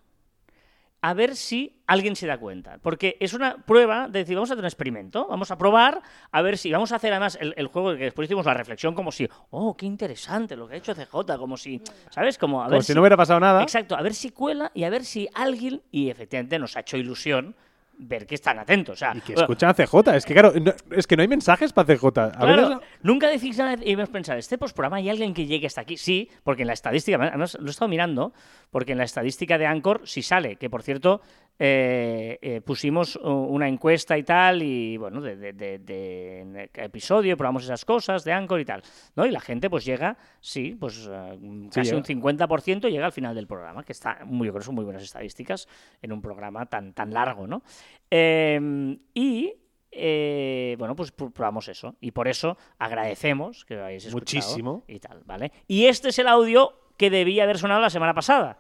[1.03, 2.79] a ver si alguien se da cuenta.
[2.81, 6.01] Porque es una prueba de decir, vamos a hacer un experimento, vamos a probar,
[6.31, 8.95] a ver si vamos a hacer además el, el juego que después hicimos la reflexión
[8.95, 12.39] como si, oh, qué interesante lo que ha hecho CJ, como si, ¿sabes?
[12.39, 13.63] Como a Como ver si no hubiera pasado nada.
[13.63, 16.97] Exacto, a ver si cuela y a ver si alguien, y efectivamente nos ha hecho
[16.97, 17.57] ilusión
[18.03, 18.95] ver que están atentos.
[18.95, 20.17] O sea, Y que escuchan a CJ.
[20.17, 22.07] Es que, claro, no- es que no hay mensajes para CJ.
[22.07, 25.67] A Claro, veces- nunca decís nada y hemos pensado, este programa hay alguien que llegue
[25.67, 25.97] hasta aquí.
[25.97, 28.33] Sí, porque en la estadística, además lo he estado mirando,
[28.71, 31.21] porque en la estadística de Anchor sí sale, que por cierto
[31.65, 36.57] eh, eh, pusimos uh, una encuesta y tal, y bueno, de, de- de- de- en
[36.57, 38.83] el episodio probamos esas cosas de Anchor y tal,
[39.15, 39.25] ¿no?
[39.27, 41.39] Y la gente pues llega, sí, pues eh,
[41.73, 41.99] casi llega.
[41.99, 44.85] un 50% llega al final del programa, que está muy, yo creo que son muy
[44.85, 45.69] buenas estadísticas
[46.01, 47.63] en un programa tan, tan largo, ¿no?
[48.11, 49.55] Eh, y
[49.93, 51.95] eh, bueno, pues pr- probamos eso.
[52.01, 54.41] Y por eso agradecemos que lo hayáis escuchado.
[54.43, 54.85] Muchísimo.
[54.89, 55.53] Y tal, ¿vale?
[55.69, 58.59] Y este es el audio que debía haber sonado la semana pasada,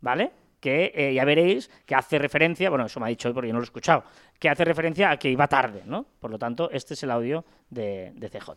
[0.00, 0.30] ¿vale?
[0.64, 3.52] Que eh, ya veréis que hace referencia, bueno, eso me ha dicho hoy porque yo
[3.52, 4.02] no lo he escuchado,
[4.38, 6.06] que hace referencia a que iba tarde, ¿no?
[6.18, 8.48] Por lo tanto, este es el audio de, de CJ.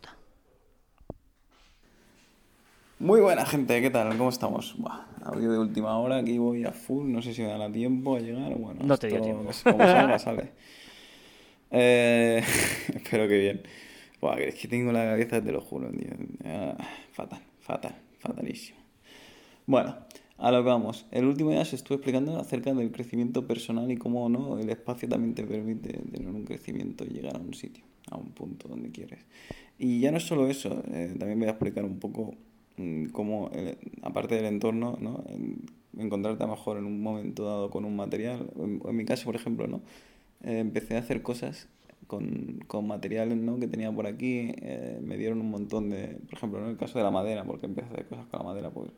[3.00, 4.16] Muy buena gente, ¿qué tal?
[4.16, 4.74] ¿Cómo estamos?
[4.78, 8.16] Buah, audio de última hora, aquí voy a full, no sé si me dará tiempo
[8.16, 9.50] a llegar, bueno, No te dio tiempo.
[9.64, 10.52] Como salga, sale.
[11.70, 12.42] Eh,
[12.94, 13.62] espero que bien.
[14.18, 16.08] Buah, es que tengo la cabeza, te lo juro, tío.
[16.46, 16.74] Ah,
[17.12, 18.78] fatal, fatal, fatalísimo.
[19.66, 19.94] Bueno,
[20.38, 21.06] a lo que vamos.
[21.10, 25.08] El último día os estuve explicando acerca del crecimiento personal y cómo no el espacio
[25.08, 28.90] también te permite tener un crecimiento y llegar a un sitio, a un punto donde
[28.90, 29.20] quieres.
[29.78, 32.34] Y ya no es solo eso, eh, también voy a explicar un poco
[32.76, 35.24] mm, cómo, el- aparte del entorno, ¿no?
[35.28, 35.62] En-
[35.98, 38.50] encontrarte a lo mejor en un momento dado con un material.
[38.56, 39.82] En, en mi caso, por ejemplo, ¿no?
[40.42, 41.68] Eh, empecé a hacer cosas
[42.06, 43.58] con, con materiales ¿no?
[43.58, 44.52] que tenía por aquí.
[44.62, 46.18] eh, me dieron un montón de.
[46.28, 48.44] Por ejemplo, en el caso de la madera, porque empecé a hacer cosas con la
[48.46, 48.90] madera, pues.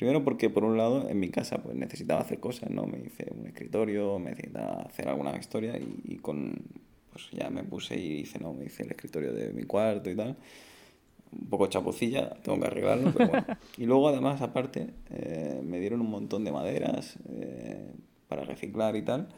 [0.00, 2.86] Primero porque por un lado en mi casa pues necesitaba hacer cosas, ¿no?
[2.86, 6.54] Me hice un escritorio, me necesitaba hacer alguna historia y, y con
[7.12, 8.54] pues ya me puse y hice, ¿no?
[8.54, 10.38] Me hice el escritorio de mi cuarto y tal.
[11.38, 13.46] Un poco chapucilla, tengo que arreglarlo, pero bueno.
[13.76, 17.92] Y luego además aparte eh, me dieron un montón de maderas eh,
[18.26, 19.28] para reciclar y tal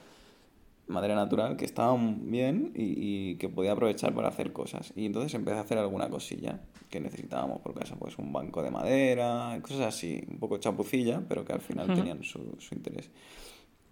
[0.87, 2.95] madera natural que estaban bien y,
[3.31, 4.93] y que podía aprovechar para hacer cosas.
[4.97, 6.61] Y entonces empecé a hacer alguna cosilla
[6.91, 11.45] que necesitábamos por casa, pues un banco de madera, cosas así, un poco chapucilla, pero
[11.45, 13.11] que al final tenían su, su interés.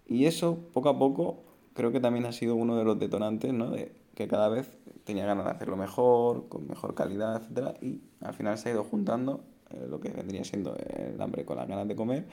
[0.05, 3.71] Y eso, poco a poco, creo que también ha sido uno de los detonantes, ¿no?
[3.71, 8.33] De que cada vez tenía ganas de hacerlo mejor, con mejor calidad, etcétera, y al
[8.33, 11.87] final se ha ido juntando eh, lo que vendría siendo el hambre con las ganas
[11.87, 12.27] de comer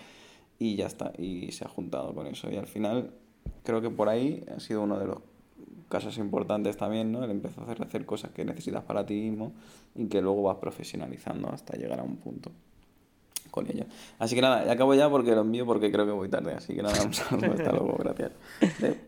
[0.59, 2.50] y ya está, y se ha juntado con eso.
[2.50, 3.14] Y al final
[3.64, 5.18] creo que por ahí ha sido uno de los
[5.88, 7.24] casos importantes también, ¿no?
[7.24, 9.53] El empezar a hacer, hacer cosas que necesitas para ti mismo
[9.94, 12.51] y que luego vas profesionalizando hasta llegar a un punto
[13.51, 13.84] con ello.
[14.18, 16.53] Así que nada, ya acabo ya porque lo envío porque creo que voy tarde.
[16.53, 18.32] Así que nada, un saludo, hasta luego, gracias.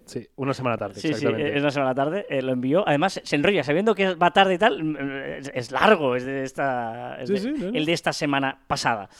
[0.07, 1.55] Sí, una semana tarde, Sí, sí, exactamente.
[1.57, 2.89] es una semana tarde, eh, lo envió.
[2.89, 4.97] Además, se enrolla, sabiendo que va tarde y tal, mm,
[5.41, 7.79] es, es largo, es de esta, es Sí, de- sí, no, no.
[7.79, 9.11] el de esta semana pasada.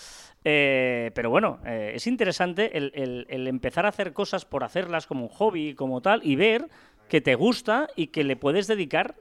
[0.45, 5.29] Eh, pero bueno, eh, es interesante el, empezar a hacer cosas por hacerlas como un
[5.29, 6.69] hobby, como tal, y ver
[7.09, 9.17] que te gusta y que le puedes dedicar,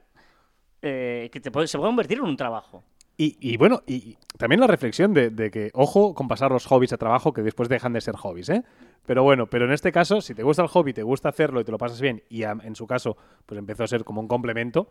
[0.82, 2.84] eh, que te puede- se puede convertir en un trabajo.
[3.22, 7.34] Y, bueno, y también la reflexión de, que, ojo con pasar los hobbies a trabajo,
[7.34, 8.62] que después dejan de ser hobbies, ¿eh?
[9.04, 11.64] Pero bueno, pero en este caso, si te gusta el hobby, te gusta hacerlo y
[11.64, 14.88] te lo pasas bien, y en su caso, pues empezó a ser como un complemento,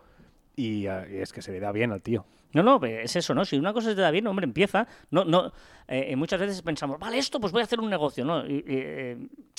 [0.55, 2.23] y, ah, y es que se le da bien al tío.
[2.53, 3.45] No, no, es eso, ¿no?
[3.45, 4.87] Si una cosa se te da bien, hombre, empieza.
[5.11, 5.51] No, no,
[5.87, 8.45] eh, muchas veces pensamos, vale, esto, pues voy a hacer un negocio, ¿no?
[8.45, 9.17] Y- eh,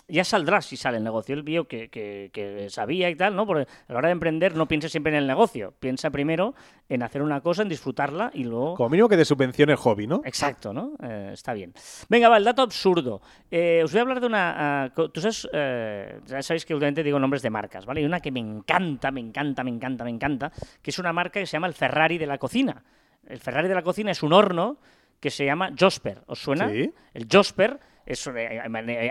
[0.09, 1.37] ya saldrá si sale el negocio.
[1.37, 3.47] Él vio que, que- que sabía y tal, ¿no?
[3.47, 5.73] Porque a la hora de emprender no pienses siempre en el negocio.
[5.79, 6.53] Piensa primero
[6.89, 8.75] en hacer una cosa, en disfrutarla y luego...
[8.75, 10.21] Como mínimo que te subvencione el hobby, ¿no?
[10.25, 10.95] Exacto, ¿no?
[11.01, 11.73] Eh, está bien.
[12.09, 13.23] Venga, va, el dato absurdo.
[13.53, 14.91] Eh, os voy a hablar de una...
[14.97, 18.01] co- Tú sabes, eh, ya sabéis que últimamente digo nombres de marcas, ¿vale?
[18.01, 20.51] Y una que me encanta, me encanta, me encanta, me encanta,
[20.83, 22.80] que es una marca que se llama el Ferrari de la cocina.
[23.27, 24.79] El Ferrari de la cocina es un horno
[25.21, 26.23] que se llama Josper.
[26.27, 26.71] ¿Os suena?
[26.71, 26.93] Sí.
[27.15, 28.61] El Josper es, eh,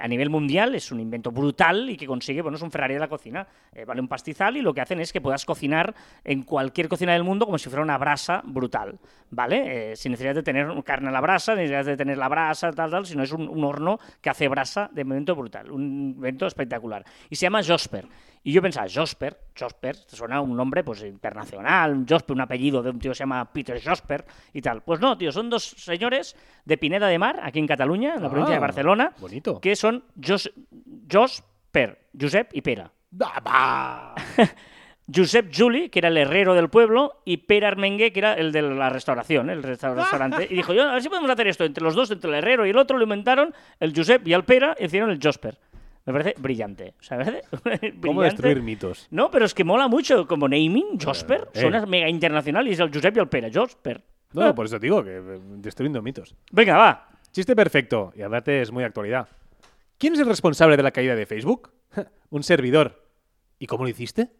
[0.01, 2.99] a nivel mundial es un invento brutal y que consigue, bueno, es un Ferrari de
[2.99, 3.47] la cocina.
[3.73, 5.93] Eh, vale un pastizal y lo que hacen es que puedas cocinar
[6.23, 8.99] en cualquier cocina del mundo como si fuera una brasa brutal,
[9.29, 9.91] ¿vale?
[9.91, 12.71] Eh, sin necesidad de tener carne a la brasa, sin necesidad de tener la brasa,
[12.73, 15.83] tal, tal, sino es un, un horno que hace brasa de momento brutal, un
[16.15, 17.05] invento espectacular.
[17.29, 18.05] Y se llama Josper.
[18.43, 22.89] Y yo pensaba, Josper, Josper, suena un nombre pues internacional, un Josper, un apellido de
[22.89, 24.23] un tío que se llama Peter Josper
[24.53, 24.81] y tal.
[24.81, 28.29] Pues no, tío, son dos señores de Pineda de Mar, aquí en Cataluña, en la
[28.29, 29.59] provincia de Ah, Barcelona, bonito.
[29.59, 30.49] que son Jos,
[31.11, 32.91] Josper, Josep y Pera.
[33.21, 34.15] Ah, va.
[35.13, 38.61] Josep Juli, que era el herrero del pueblo, y Pere Armengue, que era el de
[38.61, 40.47] la restauración, el resta- restaurante.
[40.49, 42.65] Y dijo, yo, a ver si podemos hacer esto entre los dos, entre el herrero
[42.65, 45.57] y el otro, lo inventaron, el Josep y el Pera, y hicieron el Josper.
[46.09, 46.95] Me parece brillante.
[46.99, 47.25] O sea, me
[47.63, 49.07] parece ¿Cómo destruir mitos?
[49.11, 51.49] No, pero es que mola mucho como naming, Josper.
[51.53, 51.61] Eh.
[51.61, 54.03] Suena mega internacional y es el Josep y el Pera, Josper.
[54.33, 56.33] No, por eso digo que eh, destruyendo mitos.
[56.51, 57.09] Venga, va.
[57.31, 59.29] Chiste perfecto, y aparte es muy actualidad.
[59.99, 61.69] ¿Quién es el responsable de la caída de Facebook?
[62.31, 63.05] Un servidor.
[63.59, 64.31] ¿Y cómo lo hiciste?